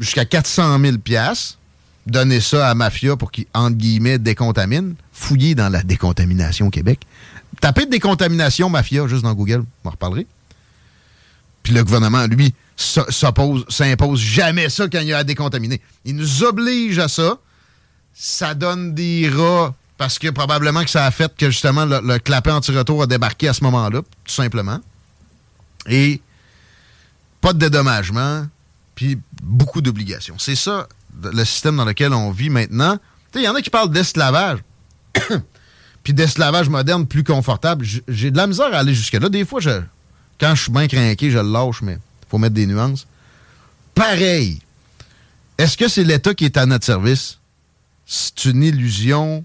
jusqu'à 0.00 0.24
400 0.24 0.78
000 0.80 0.98
piastres, 0.98 1.58
donner 2.06 2.40
ça 2.40 2.68
à 2.68 2.74
Mafia 2.74 3.16
pour 3.16 3.32
qu'ils, 3.32 3.46
entre 3.54 3.76
guillemets, 3.76 4.18
décontaminent, 4.18 4.94
fouiller 5.12 5.54
dans 5.54 5.68
la 5.68 5.82
décontamination 5.82 6.68
au 6.68 6.70
Québec. 6.70 7.00
Tapez 7.60 7.86
décontamination 7.86 8.68
Mafia 8.70 9.06
juste 9.08 9.22
dans 9.22 9.34
Google, 9.34 9.64
on 9.84 9.88
en 9.88 9.90
reparlerai. 9.92 10.26
Puis 11.64 11.72
le 11.72 11.82
gouvernement, 11.82 12.26
lui, 12.26 12.54
s'oppose, 12.76 13.64
s'impose 13.68 14.20
jamais 14.20 14.68
ça 14.68 14.86
quand 14.86 15.00
il 15.00 15.08
y 15.08 15.12
a 15.12 15.18
à 15.18 15.24
décontaminer. 15.24 15.80
Il 16.04 16.14
nous 16.14 16.44
oblige 16.44 17.00
à 17.00 17.08
ça. 17.08 17.38
Ça 18.12 18.54
donne 18.54 18.94
des 18.94 19.28
rats 19.28 19.74
parce 19.96 20.18
que 20.18 20.28
probablement 20.28 20.84
que 20.84 20.90
ça 20.90 21.06
a 21.06 21.10
fait 21.10 21.34
que 21.36 21.50
justement 21.50 21.86
le, 21.86 22.18
clapet 22.18 22.50
anti-retour 22.50 23.02
a 23.02 23.06
débarqué 23.06 23.48
à 23.48 23.54
ce 23.54 23.64
moment-là, 23.64 24.02
tout 24.02 24.32
simplement. 24.32 24.78
Et 25.88 26.20
pas 27.40 27.52
de 27.52 27.58
dédommagement, 27.58 28.46
puis 28.94 29.18
beaucoup 29.42 29.80
d'obligations. 29.80 30.36
C'est 30.38 30.56
ça 30.56 30.86
le 31.22 31.44
système 31.44 31.76
dans 31.76 31.84
lequel 31.84 32.12
on 32.12 32.30
vit 32.30 32.50
maintenant. 32.50 32.98
Il 33.34 33.42
y 33.42 33.48
en 33.48 33.54
a 33.54 33.62
qui 33.62 33.70
parlent 33.70 33.90
d'esclavage. 33.90 34.58
puis 36.02 36.12
d'esclavage 36.12 36.68
moderne 36.68 37.06
plus 37.06 37.24
confortable. 37.24 37.86
J'ai 38.08 38.30
de 38.30 38.36
la 38.36 38.46
misère 38.46 38.72
à 38.74 38.78
aller 38.78 38.94
jusque-là. 38.94 39.28
Des 39.28 39.44
fois, 39.44 39.60
je, 39.60 39.80
quand 40.40 40.54
je 40.54 40.62
suis 40.62 40.72
bien 40.72 40.88
craqué, 40.88 41.30
je 41.30 41.38
le 41.38 41.50
lâche, 41.50 41.82
mais 41.82 41.98
faut 42.28 42.38
mettre 42.38 42.54
des 42.54 42.66
nuances. 42.66 43.06
Pareil. 43.94 44.60
Est-ce 45.56 45.76
que 45.76 45.88
c'est 45.88 46.04
l'État 46.04 46.34
qui 46.34 46.44
est 46.44 46.56
à 46.56 46.66
notre 46.66 46.84
service? 46.84 47.38
C'est 48.06 48.46
une 48.46 48.62
illusion 48.62 49.44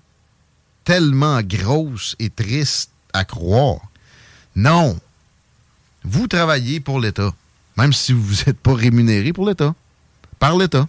tellement 0.84 1.42
grosse 1.42 2.16
et 2.20 2.30
triste 2.30 2.90
à 3.14 3.26
croire. 3.26 3.80
Non. 4.56 5.00
Vous 6.04 6.28
travaillez 6.28 6.80
pour 6.80 7.00
l'État, 7.00 7.34
même 7.78 7.94
si 7.94 8.14
vous 8.14 8.34
n'êtes 8.46 8.60
pas 8.60 8.74
rémunéré 8.74 9.34
pour 9.34 9.48
l'État, 9.48 9.76
par 10.40 10.58
l'État. 10.58 10.88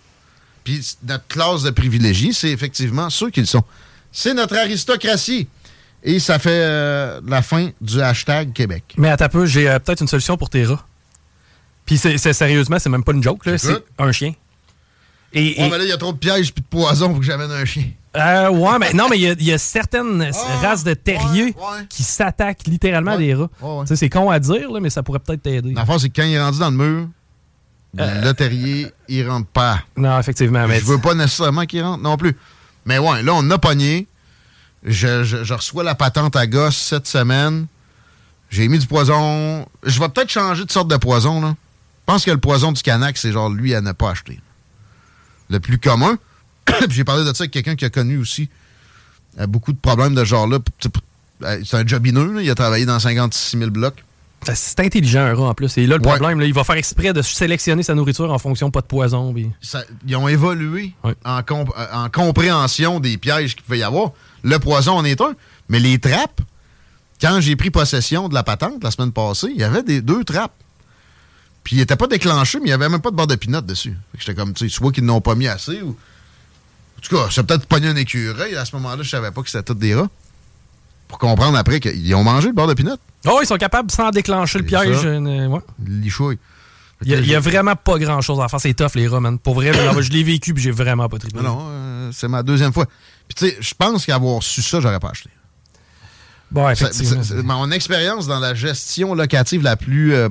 Puis 0.65 0.97
notre 1.03 1.27
classe 1.27 1.63
de 1.63 1.71
privilégiés, 1.71 2.33
c'est 2.33 2.51
effectivement 2.51 3.11
ceux 3.11 3.31
qui 3.31 3.41
le 3.41 3.47
sont. 3.47 3.65
C'est 4.13 4.35
notre 4.35 4.57
aristocratie. 4.57 5.49
Et 6.03 6.19
ça 6.19 6.39
fait 6.39 6.51
euh, 6.63 7.21
la 7.27 7.43
fin 7.43 7.71
du 7.81 8.01
hashtag 8.01 8.53
Québec. 8.53 8.95
Mais 8.97 9.11
à 9.11 9.17
ta 9.17 9.29
peu, 9.29 9.45
j'ai 9.47 9.69
euh, 9.69 9.79
peut-être 9.79 10.01
une 10.01 10.09
solution 10.09 10.37
pour 10.37 10.49
tes 10.51 10.65
rats. 10.65 10.85
Puis 11.85 11.99
c'est, 11.99 12.17
c'est- 12.19 12.33
sérieusement, 12.33 12.79
c'est 12.79 12.89
même 12.89 13.05
pas 13.05 13.13
une 13.13 13.23
joke, 13.23 13.45
là. 13.47 13.59
C'est 13.59 13.85
un 13.99 14.13
chien. 14.13 14.33
Et, 15.33 15.41
Ouais, 15.41 15.55
et- 15.67 15.71
mais 15.71 15.79
là, 15.79 15.85
il 15.85 15.89
y 15.91 15.93
a 15.93 15.97
trop 15.99 16.13
de 16.13 16.19
pièges 16.19 16.53
puis 16.53 16.63
de 16.63 16.67
poisons 16.69 17.11
pour 17.11 17.19
que 17.21 17.25
j'amène 17.25 17.51
un 17.51 17.65
chien. 17.65 17.85
euh, 18.17 18.49
ouais, 18.51 18.79
mais 18.81 18.93
non, 18.95 19.09
mais 19.09 19.17
il 19.19 19.23
y 19.23 19.29
a- 19.29 19.33
il 19.39 19.45
y, 19.45 19.53
a 19.53 19.59
certaines 19.59 20.31
races 20.63 20.83
de 20.85 20.95
terriers 20.95 21.55
Ah, 21.61 21.73
ouais, 21.77 21.87
qui 21.89 22.03
s'attaquent 22.03 22.67
littéralement 22.67 23.13
à 23.13 23.17
des 23.19 23.35
rats. 23.35 23.49
ouais, 23.61 23.69
ouais. 23.79 23.83
Tu 23.83 23.89
sais, 23.89 23.97
c'est 23.97 24.09
con 24.09 24.31
à 24.31 24.39
dire, 24.41 24.71
là, 24.71 24.81
mais 24.81 24.91
ça 24.91 25.03
pourrait 25.03 25.19
peut-être 25.21 25.43
t'aider. 25.43 25.73
L'affaire, 25.75 26.01
c'est 26.01 26.09
que 26.09 26.21
quand 26.21 26.27
il 26.27 26.33
est 26.35 26.43
rendu 26.43 26.59
dans 26.59 26.71
le 26.71 26.77
mur, 26.77 27.09
Euh. 27.99 28.23
le 28.23 28.33
terrier, 28.35 28.87
il 29.09 29.29
rentre 29.29 29.49
pas. 29.49 29.81
Non, 29.97 30.19
effectivement. 30.19 30.67
Mais 30.67 30.81
je 30.81 30.85
veux 30.85 30.99
pas 31.01 31.15
nécessairement 31.15 31.67
qu'il 31.67 31.83
rentre 31.83 32.03
non 32.03 32.17
plus. 32.17 32.37
Mais 32.87 32.99
ouais, 32.99 33.23
là, 33.23 33.33
on 33.35 33.49
a 33.51 33.59
pogné. 33.59 34.07
Je, 34.85 35.53
reçois 35.53 35.85
la 35.85 35.95
patente 35.95 36.37
à 36.37 36.47
gosse 36.47 36.77
cette 36.77 37.07
semaine. 37.07 37.67
J'ai 38.51 38.69
mis 38.69 38.79
du 38.79 38.87
poison. 38.87 39.67
Je 39.85 40.01
vais 40.01 40.09
peut-être 40.09 40.31
changer 40.31 40.65
de 40.65 40.71
sorte 40.71 40.89
de 40.89 40.97
poison, 40.97 41.41
là. 41.41 41.55
Je 42.01 42.15
pense 42.15 42.25
que 42.25 42.31
le 42.31 42.39
poison 42.39 42.73
du 42.73 42.83
canac, 42.83 43.17
c'est 43.17 43.31
genre 43.31 43.51
lui 43.51 43.75
à 43.75 43.81
ne 43.81 43.93
pas 43.93 44.11
acheter. 44.11 44.41
Le 45.49 45.61
plus 45.61 45.79
commun. 45.79 46.19
J'ai 46.89 47.05
parlé 47.05 47.25
de 47.25 47.33
ça 47.33 47.43
avec 47.43 47.53
quelqu'un 47.53 47.77
qui 47.77 47.85
a 47.85 47.91
connu 47.91 48.17
aussi 48.17 48.49
euh, 49.39 49.47
beaucoup 49.47 49.73
de 49.73 49.79
problèmes 49.79 50.15
de 50.15 50.21
ce 50.21 50.31
genre-là. 50.31 50.59
Euh, 51.45 51.61
C'est 51.65 51.77
un 51.77 51.87
jobineux, 51.87 52.43
il 52.43 52.51
a 52.51 52.55
travaillé 52.55 52.85
dans 52.85 52.99
56 52.99 53.59
000 53.59 53.71
blocs. 53.71 54.05
Que 54.45 54.55
c'est 54.55 54.81
intelligent, 54.81 55.21
un 55.21 55.35
rat, 55.35 55.49
en 55.51 55.55
plus. 55.55 55.77
Et 55.77 55.87
là, 55.87 55.97
le 55.99 56.03
Ouais. 56.03 56.17
problème, 56.17 56.41
là, 56.41 56.47
il 56.47 56.55
va 56.55 56.65
faire 56.65 56.77
exprès 56.77 57.13
de 57.13 57.21
sélectionner 57.21 57.83
sa 57.83 57.95
nourriture 57.95 58.33
en 58.33 58.39
fonction 58.39 58.71
pas 58.71 58.81
de 58.81 58.87
poison. 58.87 59.35
ça- 59.61 59.85
ils 60.07 60.17
ont 60.17 60.29
évolué 60.29 60.95
Ouais. 61.05 61.15
en, 61.25 61.43
comp- 61.43 61.73
euh, 61.77 61.87
en 61.93 62.09
compréhension 62.09 63.01
des 63.01 63.19
pièges 63.19 63.55
qu'il 63.55 63.65
pouvait 63.65 63.79
y 63.81 63.83
avoir. 63.83 64.13
Le 64.43 64.59
poison 64.59 64.93
en 64.95 65.05
est 65.05 65.21
un, 65.21 65.35
mais 65.69 65.79
les 65.79 65.99
trappes, 65.99 66.41
quand 67.21 67.39
j'ai 67.43 67.55
pris 67.55 67.71
possession 67.71 68.29
de 68.31 68.35
la 68.35 68.43
patente 68.43 68.83
la 68.83 68.91
semaine 68.91 69.13
passée, 69.13 69.49
il 69.55 69.61
y 69.61 69.65
avait 69.65 69.83
des, 69.83 70.01
deux 70.01 70.25
trappes. 70.25 70.55
Puis 71.63 71.77
ils 71.77 71.81
n'étaient 71.81 71.97
pas 71.97 72.07
déclenchés, 72.07 72.59
mais 72.61 72.65
il 72.65 72.69
n'y 72.69 72.73
avait 72.73 72.89
même 72.89 73.03
pas 73.03 73.11
de 73.11 73.17
barre 73.17 73.27
de 73.27 73.35
pinot 73.35 73.61
dessus. 73.61 73.95
J'étais 74.19 74.35
comme, 74.35 74.55
tu 74.55 74.71
sais, 74.71 74.75
soit 74.75 74.91
qu'ils 74.93 75.05
n'ont 75.05 75.21
pas 75.21 75.35
mis 75.35 75.49
assez 75.49 75.83
ou. 75.83 75.91
En 75.91 77.01
tout 77.03 77.15
cas, 77.15 77.29
c'est 77.31 77.43
peut-être 77.43 77.67
pogné 77.67 77.89
un 77.89 77.97
écureuil. 77.97 78.57
À 78.57 78.65
ce 78.65 78.75
moment-là, 78.77 79.03
je 79.03 79.11
savais 79.11 79.31
pas 79.31 79.43
que 79.43 79.51
c'était 79.51 79.63
tous 79.65 79.75
des 79.75 79.95
rats. 79.95 80.09
Pour 81.09 81.19
comprendre 81.19 81.59
après 81.59 81.81
qu'ils 81.81 82.15
ont 82.15 82.25
mangé 82.25 82.49
le 82.49 82.55
beurre 82.55 82.69
de 82.69 82.75
pinot. 82.75 82.97
Oh, 83.27 83.39
ils 83.43 83.47
sont 83.47 83.57
capables, 83.57 83.91
sans 83.91 84.11
déclencher 84.11 84.59
le 84.59 84.65
piège. 84.65 85.05
euh, 85.05 85.47
ouais. 85.47 85.61
Il 87.03 87.27
y, 87.27 87.35
a, 87.35 87.41
vraiment 87.41 87.77
pas 87.77 87.99
grand-chose 87.99 88.41
à 88.41 88.49
faire. 88.49 88.61
C'est 88.61 88.75
tough, 88.75 88.91
les 88.95 89.09
rats, 89.09 89.21
man. 89.21 89.39
Pour 89.39 89.55
vrai, 89.55 89.73
je 90.03 90.11
l'ai 90.11 90.23
vécu 90.23 90.53
puis 90.53 90.63
j'ai 90.63 90.71
vraiment 90.71 91.09
pas 91.09 91.19
trippé. 91.19 91.37
Non, 91.39 91.43
non, 91.43 91.67
euh, 91.71 92.11
c'est 92.13 92.29
ma 92.29 92.43
deuxième 92.43 92.73
fois. 92.75 92.87
Puis 93.27 93.35
tu 93.37 93.47
sais, 93.49 93.57
je 93.61 93.73
pense 93.75 94.05
qu'avoir 94.05 94.43
su 94.43 94.61
ça, 94.61 94.81
j'aurais 94.81 95.01
pas 95.01 95.09
acheté. 95.11 95.31
Bon, 96.51 96.69
effectivement. 96.69 97.23
mon 97.45 97.71
expérience 97.71 98.27
dans 98.27 98.41
la 98.41 98.55
gestion 98.55 99.15
locative 99.15 99.63
la 99.63 99.77
plus 99.77 100.13
euh, 100.15 100.29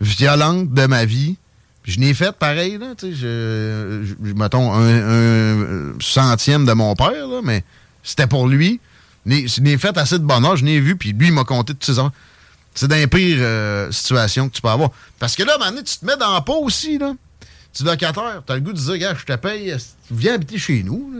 violente 0.00 0.72
de 0.72 0.86
ma 0.86 1.04
vie, 1.04 1.36
je 1.84 1.98
n'ai 1.98 2.14
fait 2.14 2.32
pareil, 2.32 2.78
là, 2.78 2.94
tu 2.96 3.06
sais, 3.08 3.12
je, 3.14 4.02
je- 4.04 4.28
je- 4.28 4.34
mettons, 4.34 4.72
un, 4.72 5.90
un 5.90 5.92
centième 6.00 6.64
de 6.64 6.72
mon 6.72 6.94
père, 6.94 7.26
là, 7.26 7.40
mais 7.42 7.64
c'était 8.04 8.28
pour 8.28 8.46
lui. 8.46 8.80
Je 9.26 9.60
n'ai 9.60 9.78
fait 9.78 9.96
assez 9.96 10.18
de 10.18 10.24
bonheur, 10.24 10.56
je 10.56 10.64
n'ai 10.64 10.80
vu, 10.80 10.96
puis 10.96 11.12
lui, 11.12 11.28
il 11.28 11.32
m'a 11.32 11.44
compté 11.44 11.74
toutes 11.74 11.84
ses 11.84 11.98
affaires. 11.98 12.12
C'est 12.74 12.88
dans 12.88 12.96
les 12.96 13.06
pires 13.06 13.38
euh, 13.40 13.92
situations 13.92 14.48
que 14.48 14.54
tu 14.54 14.62
peux 14.62 14.68
avoir. 14.68 14.90
Parce 15.18 15.36
que 15.36 15.42
là, 15.42 15.58
donné, 15.58 15.82
tu 15.82 15.98
te 15.98 16.06
mets 16.06 16.16
dans 16.16 16.32
la 16.32 16.40
peau 16.40 16.64
aussi, 16.64 16.98
là. 16.98 17.12
Tu 17.74 17.82
es 17.82 17.86
locataire, 17.86 18.42
tu 18.46 18.52
as 18.52 18.56
le 18.56 18.60
goût 18.60 18.72
de 18.72 18.78
dire, 18.78 18.98
gars, 18.98 19.14
je 19.18 19.24
te 19.24 19.36
paye, 19.36 19.74
viens 20.10 20.34
habiter 20.34 20.58
chez 20.58 20.82
nous. 20.82 21.12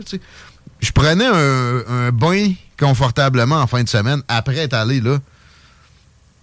je 0.79 0.91
prenais 0.91 1.25
un, 1.25 2.11
bain 2.11 2.53
confortablement 2.77 3.57
en 3.57 3.67
fin 3.67 3.83
de 3.83 3.89
semaine 3.89 4.21
après 4.27 4.57
être 4.57 4.73
allé 4.73 4.99
là. 4.99 5.19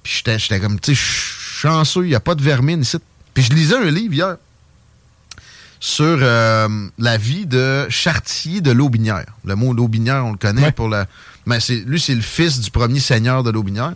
Puis 0.03 0.23
j'étais 0.25 0.61
comme, 0.61 0.81
tu 0.81 0.95
sais, 0.95 1.01
chanceux, 1.01 2.05
il 2.05 2.09
n'y 2.09 2.15
a 2.15 2.21
pas 2.21 2.35
de 2.35 2.43
vermine 2.43 2.81
ici. 2.81 2.97
Puis 3.35 3.45
je 3.45 3.53
lisais 3.53 3.77
un 3.77 3.91
livre 3.91 4.15
hier 4.15 4.37
sur 5.81 6.19
euh, 6.21 6.69
la 6.99 7.17
vie 7.17 7.47
de 7.47 7.87
Chartier 7.89 8.61
de 8.61 8.71
l'Aubinière. 8.71 9.27
Le 9.45 9.57
mot 9.57 9.73
l'Aubinière, 9.73 10.25
on 10.27 10.33
le 10.33 10.39
connaît 10.39 10.73
pour 10.73 10.89
la. 10.89 11.07
Mais 11.51 11.59
lui, 11.85 11.99
c'est 11.99 12.15
le 12.15 12.21
fils 12.21 12.61
du 12.61 12.71
premier 12.71 13.01
seigneur 13.01 13.43
de 13.43 13.51
l'Aubinière. 13.51 13.95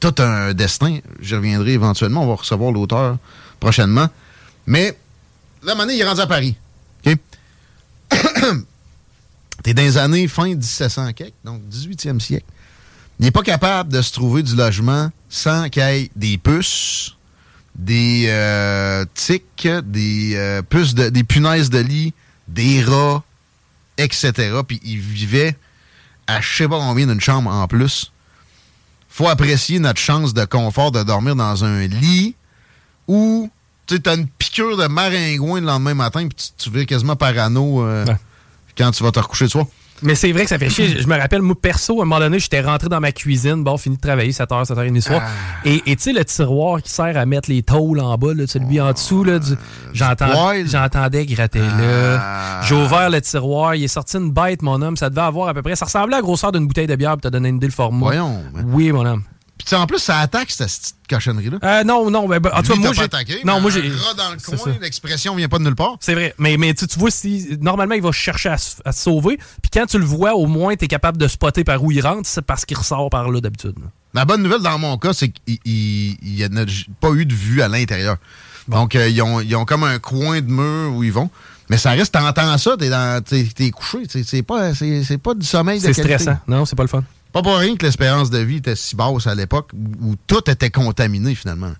Tout 0.00 0.14
un 0.18 0.52
destin. 0.54 0.98
J'y 1.20 1.36
reviendrai 1.36 1.74
éventuellement. 1.74 2.24
On 2.24 2.26
va 2.26 2.34
recevoir 2.34 2.72
l'auteur 2.72 3.16
prochainement. 3.60 4.08
Mais 4.66 4.98
là, 5.62 5.76
maintenant, 5.76 5.92
il 5.92 6.00
est 6.00 6.04
rendu 6.04 6.20
à 6.20 6.26
Paris. 6.26 6.56
OK? 7.06 7.16
T'es 9.62 9.72
dans 9.72 9.82
les 9.82 9.96
années 9.96 10.26
fin 10.26 10.46
1700 10.46 11.10
donc 11.44 11.62
18e 11.70 12.18
siècle. 12.18 12.44
Il 13.20 13.24
n'est 13.24 13.30
pas 13.30 13.42
capable 13.42 13.92
de 13.92 14.02
se 14.02 14.12
trouver 14.12 14.42
du 14.42 14.56
logement 14.56 15.10
sans 15.28 15.68
qu'il 15.68 15.82
y 15.82 15.86
ait 15.86 16.10
des 16.16 16.38
puces, 16.38 17.14
des 17.76 18.24
euh, 18.26 19.04
tiques, 19.14 19.68
des 19.84 20.32
euh, 20.34 20.62
puces, 20.62 20.94
de, 20.94 21.08
des 21.08 21.22
punaises 21.22 21.70
de 21.70 21.78
lit, 21.78 22.12
des 22.48 22.82
rats, 22.82 23.22
etc. 23.96 24.32
Puis 24.66 24.80
il 24.84 24.98
vivait 24.98 25.56
à 26.26 26.40
je 26.40 26.56
sais 26.56 26.68
pas 26.68 26.78
combien 26.78 27.06
d'une 27.06 27.20
chambre 27.20 27.50
en 27.50 27.66
plus. 27.66 28.12
Faut 29.08 29.28
apprécier 29.28 29.78
notre 29.78 30.00
chance 30.00 30.34
de 30.34 30.44
confort 30.44 30.92
de 30.92 31.02
dormir 31.02 31.36
dans 31.36 31.64
un 31.64 31.86
lit 31.86 32.34
où 33.08 33.50
tu 33.86 34.00
as 34.04 34.14
une 34.14 34.26
piqûre 34.26 34.76
de 34.76 34.86
maringouin 34.86 35.60
le 35.60 35.66
lendemain 35.66 35.94
matin 35.94 36.26
puis 36.28 36.52
tu, 36.58 36.70
tu 36.70 36.86
quasiment 36.86 37.16
parano 37.16 37.82
euh, 37.82 38.04
quand 38.76 38.90
tu 38.90 39.02
vas 39.02 39.12
te 39.12 39.20
recoucher 39.20 39.46
de 39.46 39.50
soir. 39.50 39.66
Mais 40.02 40.14
c'est 40.14 40.30
vrai 40.32 40.42
que 40.42 40.48
ça 40.48 40.58
fait 40.58 40.68
chier. 40.68 41.00
Je 41.00 41.06
me 41.06 41.16
rappelle, 41.16 41.40
moi, 41.40 41.54
perso, 41.60 42.00
à 42.00 42.02
un 42.02 42.06
moment 42.06 42.20
donné, 42.20 42.38
j'étais 42.38 42.60
rentré 42.60 42.88
dans 42.88 43.00
ma 43.00 43.12
cuisine, 43.12 43.64
bon, 43.64 43.76
fini 43.78 43.96
de 43.96 44.00
travailler 44.00 44.32
7h, 44.32 44.66
7h30 44.66 45.00
soir. 45.00 45.22
Ah. 45.24 45.30
Et 45.64 45.80
tu 45.84 45.94
sais, 45.98 46.12
le 46.12 46.24
tiroir 46.24 46.82
qui 46.82 46.90
sert 46.90 47.16
à 47.16 47.24
mettre 47.24 47.50
les 47.50 47.62
tôles 47.62 48.00
en 48.00 48.16
bas, 48.18 48.34
là, 48.34 48.46
celui 48.46 48.80
en 48.80 48.92
dessous, 48.92 49.24
là, 49.24 49.38
j'entendais 49.92 51.26
gratter 51.26 51.60
là. 51.60 52.20
Ah. 52.20 52.60
J'ai 52.64 52.74
ouvert 52.74 53.10
le 53.10 53.20
tiroir, 53.20 53.74
il 53.74 53.84
est 53.84 53.88
sorti 53.88 54.18
une 54.18 54.30
bête, 54.30 54.62
mon 54.62 54.82
homme. 54.82 54.96
Ça 54.96 55.08
devait 55.08 55.22
avoir 55.22 55.48
à 55.48 55.54
peu 55.54 55.62
près, 55.62 55.76
ça 55.76 55.86
ressemblait 55.86 56.16
à 56.16 56.18
la 56.18 56.22
grosseur 56.22 56.52
d'une 56.52 56.66
bouteille 56.66 56.86
de 56.86 56.96
bière 56.96 57.12
pour 57.12 57.22
te 57.22 57.28
donner 57.28 57.48
une 57.48 57.56
idée 57.56 57.66
le 57.66 57.72
format. 57.72 58.06
Voyons. 58.06 58.42
Oui, 58.66 58.92
mon 58.92 59.06
homme. 59.06 59.22
Puis 59.64 59.74
en 59.74 59.86
plus, 59.86 59.98
ça 59.98 60.18
attaque 60.18 60.50
cette 60.50 60.94
cochonnerie-là. 61.08 61.58
Euh, 61.62 61.84
non, 61.84 62.10
non, 62.10 62.28
ben, 62.28 62.38
ben 62.40 62.50
en 62.54 62.62
tout 62.62 62.74
cas, 62.74 62.78
moi, 62.78 62.92
j'ai. 62.92 63.44
Non, 63.44 63.60
moi, 63.60 63.70
j'ai. 63.70 63.82
dans 63.82 64.30
le 64.30 64.56
coin, 64.56 64.76
l'expression 64.80 65.34
vient 65.34 65.48
pas 65.48 65.58
de 65.58 65.64
nulle 65.64 65.74
part. 65.74 65.96
C'est 66.00 66.14
vrai. 66.14 66.34
Mais, 66.38 66.56
mais 66.56 66.74
tu, 66.74 66.86
vois, 66.98 67.10
si 67.10 67.56
normalement, 67.60 67.94
il 67.94 68.02
va 68.02 68.12
chercher 68.12 68.50
à, 68.50 68.58
se 68.58 68.80
sauver. 68.92 69.38
Puis 69.62 69.70
quand 69.72 69.86
tu 69.86 69.98
le 69.98 70.04
vois, 70.04 70.34
au 70.34 70.46
moins, 70.46 70.76
tu 70.76 70.84
es 70.84 70.88
capable 70.88 71.18
de 71.18 71.26
spotter 71.26 71.64
par 71.64 71.82
où 71.82 71.90
il 71.90 72.00
rentre. 72.00 72.28
C'est 72.28 72.42
parce 72.42 72.64
qu'il 72.64 72.76
ressort 72.76 73.08
par 73.10 73.30
là 73.30 73.40
d'habitude. 73.40 73.74
La 74.14 74.24
bonne 74.24 74.42
nouvelle 74.42 74.62
dans 74.62 74.78
mon 74.78 74.96
cas, 74.98 75.12
c'est 75.12 75.30
qu'il 75.30 75.58
n'y 75.66 76.44
a 76.44 76.48
pas 77.00 77.10
eu 77.10 77.26
de 77.26 77.34
vue 77.34 77.62
à 77.62 77.68
l'intérieur. 77.68 78.16
Donc, 78.68 78.94
euh, 78.94 79.08
ils, 79.08 79.22
ont, 79.22 79.40
ils, 79.40 79.54
ont, 79.54 79.64
comme 79.64 79.84
un 79.84 79.98
coin 79.98 80.40
de 80.40 80.50
mur 80.50 80.92
où 80.94 81.04
ils 81.04 81.12
vont. 81.12 81.30
Mais 81.68 81.76
ça 81.76 81.90
reste, 81.90 82.12
t'entends 82.12 82.58
ça, 82.58 82.76
t'es, 82.78 82.88
dans, 82.88 83.22
t'es, 83.22 83.70
couché. 83.70 83.98
C'est 84.08 84.42
pas, 84.42 84.74
c'est, 84.74 85.18
pas 85.18 85.34
du 85.34 85.46
sommeil 85.46 85.80
de 85.80 85.84
C'est 85.84 85.92
stressant. 85.92 86.38
Non, 86.46 86.64
c'est 86.64 86.76
pas 86.76 86.84
le 86.84 86.88
fun. 86.88 87.02
Pas 87.36 87.42
pour 87.42 87.58
rien 87.58 87.76
que 87.76 87.84
l'espérance 87.84 88.30
de 88.30 88.38
vie 88.38 88.56
était 88.56 88.74
si 88.74 88.96
basse 88.96 89.26
à 89.26 89.34
l'époque 89.34 89.70
où 90.00 90.16
tout 90.26 90.50
était 90.50 90.70
contaminé 90.70 91.34
finalement. 91.34 91.74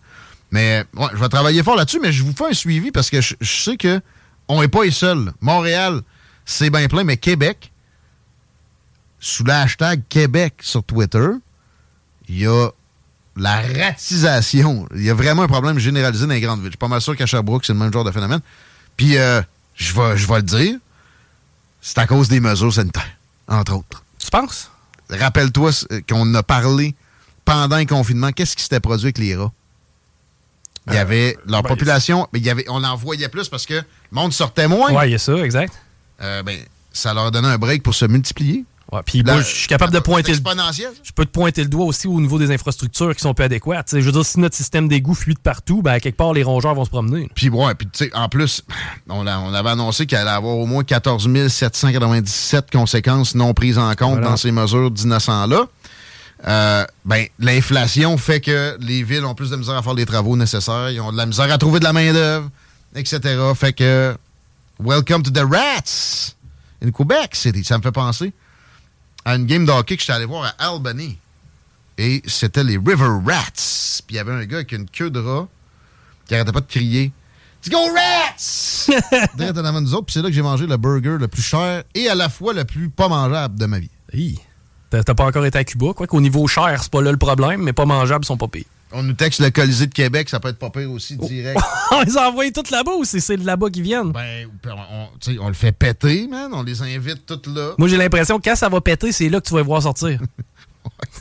Mais 0.51 0.85
ouais, 0.95 1.07
je 1.15 1.17
vais 1.17 1.31
travailler 1.31 1.63
fort 1.63 1.77
là-dessus, 1.77 1.99
mais 1.99 2.13
je 2.13 2.25
vous 2.25 2.35
fais 2.35 2.51
un 2.51 2.53
suivi 2.53 2.91
parce 2.91 3.09
que 3.09 3.23
je, 3.23 3.35
sais 3.41 3.79
que 3.79 4.03
on 4.49 4.61
n'est 4.61 4.69
pas 4.69 4.85
les 4.85 4.91
seuls. 4.91 5.33
Montréal, 5.41 6.03
c'est 6.45 6.69
bien 6.69 6.89
plein, 6.89 7.05
mais 7.05 7.17
Québec, 7.17 7.73
sous 9.19 9.45
l'hashtag 9.45 10.03
Québec 10.11 10.57
sur 10.61 10.85
Twitter, 10.85 11.27
il 12.29 12.41
y 12.41 12.47
a 12.47 12.69
la 13.37 13.63
ratisation. 13.63 14.87
Il 14.95 15.05
y 15.05 15.09
a 15.09 15.15
vraiment 15.15 15.45
un 15.45 15.49
problème 15.49 15.79
généralisé 15.79 16.27
dans 16.27 16.35
les 16.35 16.43
grandes 16.43 16.59
villes. 16.59 16.67
Je 16.67 16.73
suis 16.73 16.77
pas 16.77 16.89
mal 16.89 17.01
sûr 17.01 17.17
qu'à 17.17 17.25
Sherbrooke, 17.25 17.65
c'est 17.65 17.73
le 17.73 17.79
même 17.79 17.95
genre 17.95 18.05
de 18.05 18.13
phénomène. 18.13 18.41
Puis, 18.99 19.17
euh, 19.17 19.41
je 19.75 19.95
vais 19.95 20.19
je 20.19 20.31
le 20.31 20.43
dire, 20.43 20.79
c'est 21.81 21.97
à 21.97 22.07
cause 22.07 22.29
des 22.29 22.41
mesures 22.41 22.75
sanitaires, 22.75 23.17
entre 23.49 23.73
autres. 23.73 24.05
Tu 24.19 24.29
penses? 24.29 24.71
Rappelle-toi 25.11 25.71
euh, 25.93 26.01
qu'on 26.09 26.35
a 26.35 26.43
parlé 26.43 26.95
pendant 27.45 27.79
le 27.79 27.85
confinement. 27.85 28.33
Qu'est-ce 28.33 28.57
qui 28.57 28.63
s'était 28.63 28.81
produit 28.81 29.07
avec 29.07 29.19
les 29.19 29.37
rats? 29.37 29.53
Il 30.89 30.95
y 30.95 30.99
avait 30.99 31.37
leur 31.47 31.63
ben, 31.63 31.69
population, 31.69 32.29
mais 32.33 32.39
il 32.39 32.47
y 32.47 32.51
avait, 32.51 32.65
on 32.69 32.83
en 32.85 32.95
voyait 32.95 33.29
plus 33.29 33.49
parce 33.49 33.67
que 33.67 33.75
le 33.75 33.83
monde 34.13 34.33
sortait 34.33 34.69
moins. 34.69 34.93
Oui, 34.93 35.09
il 35.09 35.13
y 35.13 35.15
a 35.15 35.19
ça, 35.19 35.37
exact. 35.39 35.75
Euh, 36.21 36.43
ben, 36.45 36.57
ça 36.93 37.13
leur 37.13 37.31
donnait 37.33 37.49
un 37.49 37.59
break 37.59 37.83
pour 37.83 37.95
se 37.95 38.05
multiplier. 38.05 38.65
Ouais, 38.93 39.01
puis 39.05 39.25
moi, 39.25 39.41
je 39.41 39.47
suis 39.47 39.67
capable 39.67 39.93
de 39.93 39.99
pointer. 39.99 40.33
Le, 40.33 40.39
je 40.39 41.13
peux 41.13 41.25
te 41.25 41.31
pointer 41.31 41.63
le 41.65 41.69
doigt 41.69 41.87
aussi 41.87 42.07
au 42.07 42.21
niveau 42.21 42.39
des 42.39 42.53
infrastructures 42.53 43.17
qui 43.17 43.21
sont 43.21 43.35
peu 43.35 43.43
adéquates. 43.43 43.89
je 43.93 43.99
veux 43.99 44.13
dire, 44.13 44.25
si 44.25 44.39
notre 44.39 44.55
système 44.55 44.87
d'égout 44.87 45.15
fuit 45.15 45.35
de 45.35 45.41
partout, 45.41 45.83
ben, 45.83 45.99
quelque 45.99 46.17
part, 46.17 46.33
les 46.33 46.45
rongeurs 46.45 46.75
vont 46.75 46.85
se 46.85 46.91
promener. 46.91 47.29
Puis, 47.35 47.49
ouais, 47.49 47.75
puis, 47.75 47.89
tu 47.89 48.05
sais, 48.05 48.15
en 48.15 48.29
plus, 48.29 48.63
on, 49.09 49.27
on 49.27 49.55
avait 49.55 49.71
annoncé 49.71 50.07
qu'il 50.07 50.17
allait 50.17 50.31
avoir 50.31 50.57
au 50.57 50.67
moins 50.67 50.85
14 50.85 51.29
797 51.49 52.71
conséquences 52.71 53.35
non 53.35 53.55
prises 53.55 53.79
en 53.79 53.93
compte 53.97 54.21
dans 54.21 54.37
ces 54.37 54.53
mesures 54.53 54.93
d'innocents-là. 54.93 55.67
Euh, 56.47 56.85
ben, 57.05 57.27
l'inflation 57.41 58.17
fait 58.19 58.41
que 58.41 58.77
les 58.81 59.03
villes 59.03 59.25
ont 59.25 59.35
plus 59.35 59.51
de 59.51 59.57
misère 59.57 59.75
à 59.75 59.83
faire 59.83 59.95
les 59.95 60.07
travaux 60.07 60.37
nécessaires, 60.37 60.91
ils 60.91 61.01
ont 61.01 61.11
de 61.11 61.17
la 61.17 61.27
misère 61.27 61.51
à 61.51 61.59
trouver 61.59 61.81
de 61.81 61.85
la 61.85 61.93
main-d'œuvre, 61.93 62.51
etc. 62.95 63.21
Fait 63.57 63.73
que, 63.73 64.15
welcome 64.79 65.23
to 65.23 65.31
the 65.31 65.45
rats 65.51 66.35
in 66.85 66.91
Quebec 66.93 67.35
City. 67.35 67.65
Ça 67.65 67.79
me 67.79 67.83
fait 67.83 67.91
penser 67.91 68.33
à 69.27 69.35
une 69.35 69.45
game 69.45 69.67
de 69.67 69.73
hockey 69.73 69.97
que 69.97 70.03
j'étais 70.03 70.13
allé 70.13 70.25
voir 70.25 70.55
à 70.57 70.69
Albany. 70.71 71.19
Et 71.99 72.23
c'était 72.27 72.63
les 72.63 72.79
River 72.79 73.19
Rats. 73.27 74.01
Puis 74.07 74.15
il 74.15 74.17
y 74.17 74.19
avait 74.21 74.33
un 74.33 74.45
gars 74.45 74.59
avec 74.59 74.71
une 74.71 74.89
queue 74.89 75.11
de 75.11 75.19
rat 75.19 75.49
qui 76.27 76.35
arrêtait 76.37 76.53
pas 76.53 76.61
de 76.61 76.67
crier 76.67 77.13
Let's 77.65 77.71
go 77.71 77.79
Rats! 77.93 79.27
Direct 79.37 79.59
en 79.59 79.65
avant 79.65 79.81
nous 79.81 79.95
autres. 79.95 80.07
Puis 80.07 80.13
c'est 80.13 80.23
là 80.23 80.29
que 80.29 80.35
j'ai 80.35 80.43
mangé 80.43 80.69
le 80.69 80.77
burger 80.77 81.17
le 81.19 81.27
plus 81.27 81.43
cher 81.43 81.83
et 81.95 82.09
à 82.09 82.15
la 82.15 82.29
fois 82.29 82.55
le 82.55 82.65
plus 82.65 82.89
pas 82.89 83.09
mangeable 83.09 83.59
de 83.59 83.67
ma 83.67 83.81
vie. 83.81 83.91
Hi. 84.13 84.39
T'as 84.91 85.03
pas 85.03 85.25
encore 85.25 85.45
été 85.45 85.59
à 85.59 85.65
Cuba, 85.65 85.93
quoi 85.95 86.07
qu'au 86.07 86.21
niveau 86.21 86.47
cher, 86.47 86.81
c'est 86.81 86.93
pas 86.93 87.03
là 87.03 87.11
le 87.11 87.19
problème, 87.19 87.63
mais 87.63 87.73
pas 87.73 87.85
mangeables 87.85 88.25
sont 88.25 88.37
pas 88.37 88.47
pires. 88.47 88.65
On 88.93 89.03
nous 89.03 89.15
texte 89.15 89.41
le 89.41 89.51
Colisée 89.51 89.87
de 89.87 89.95
Québec, 89.95 90.29
ça 90.29 90.39
peut 90.39 90.49
être 90.49 90.59
pas 90.59 90.71
pire 90.71 90.91
aussi, 90.91 91.17
oh. 91.19 91.27
direct. 91.27 91.61
on 91.91 92.03
les 92.03 92.17
a 92.17 92.29
envoyés 92.29 92.53
tous 92.53 92.71
là-bas 92.71 92.93
ou 92.99 93.05
c'est 93.05 93.37
de 93.37 93.45
là-bas 93.45 93.69
qu'ils 93.71 93.83
viennent? 93.83 94.13
Ben, 94.13 94.49
on, 94.65 95.09
on, 95.41 95.49
le 95.49 95.55
fait 95.55 95.73
péter, 95.73 96.29
man. 96.29 96.51
On 96.53 96.63
les 96.63 96.83
invite 96.83 97.27
tous 97.27 97.51
là. 97.51 97.73
Moi, 97.79 97.89
j'ai 97.89 97.97
l'impression 97.97 98.39
que 98.39 98.49
quand 98.49 98.57
ça 98.57 98.69
va 98.69 98.81
péter, 98.81 99.11
c'est 99.13 99.29
là 99.29 99.41
que 99.41 99.49
tu 99.49 99.55
vas 99.55 99.63
voir 99.63 99.83
sortir. 99.83 100.21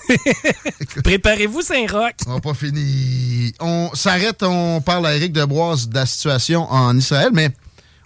Préparez-vous, 1.04 1.62
Saint-Roch. 1.64 2.14
On 2.28 2.36
n'a 2.36 2.40
pas 2.40 2.54
fini. 2.54 3.54
On 3.60 3.90
s'arrête, 3.94 4.44
on 4.44 4.80
parle 4.82 5.08
à 5.08 5.16
Eric 5.16 5.34
Deboise 5.34 5.90
de 5.90 5.96
la 5.96 6.06
situation 6.06 6.72
en 6.72 6.96
Israël, 6.96 7.32
mais 7.34 7.50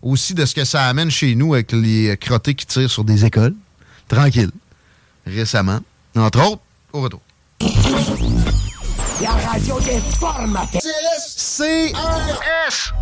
aussi 0.02 0.34
de 0.34 0.45
ce 0.45 0.56
que 0.56 0.63
ça 0.63 0.86
amène 0.86 1.12
chez 1.12 1.36
nous 1.36 1.54
avec 1.54 1.74
les 1.74 2.15
crottés 2.17 2.54
qui 2.54 2.65
tirent 2.65 2.89
sur 2.89 3.04
des 3.04 3.26
écoles. 3.26 3.56
Tranquille. 4.08 4.52
Récemment. 5.28 5.80
Entre 6.15 6.39
autres, 6.39 6.62
au 6.93 7.02
retour. 7.02 7.22
La 9.21 9.32
radio 9.32 9.77
des 9.82 9.99
formateurs. 10.17 10.82
C-R-S. 11.36 12.93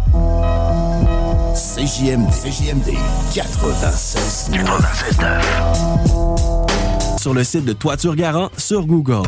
CJMD. 1.54 2.28
CJMD 2.32 2.98
96. 3.36 4.50
96 4.52 5.20
Sur 7.22 7.36
le 7.36 7.44
site 7.44 7.66
de 7.66 7.74
Toiture 7.74 8.16
Garant 8.16 8.50
sur 8.58 8.88
Google. 8.88 9.28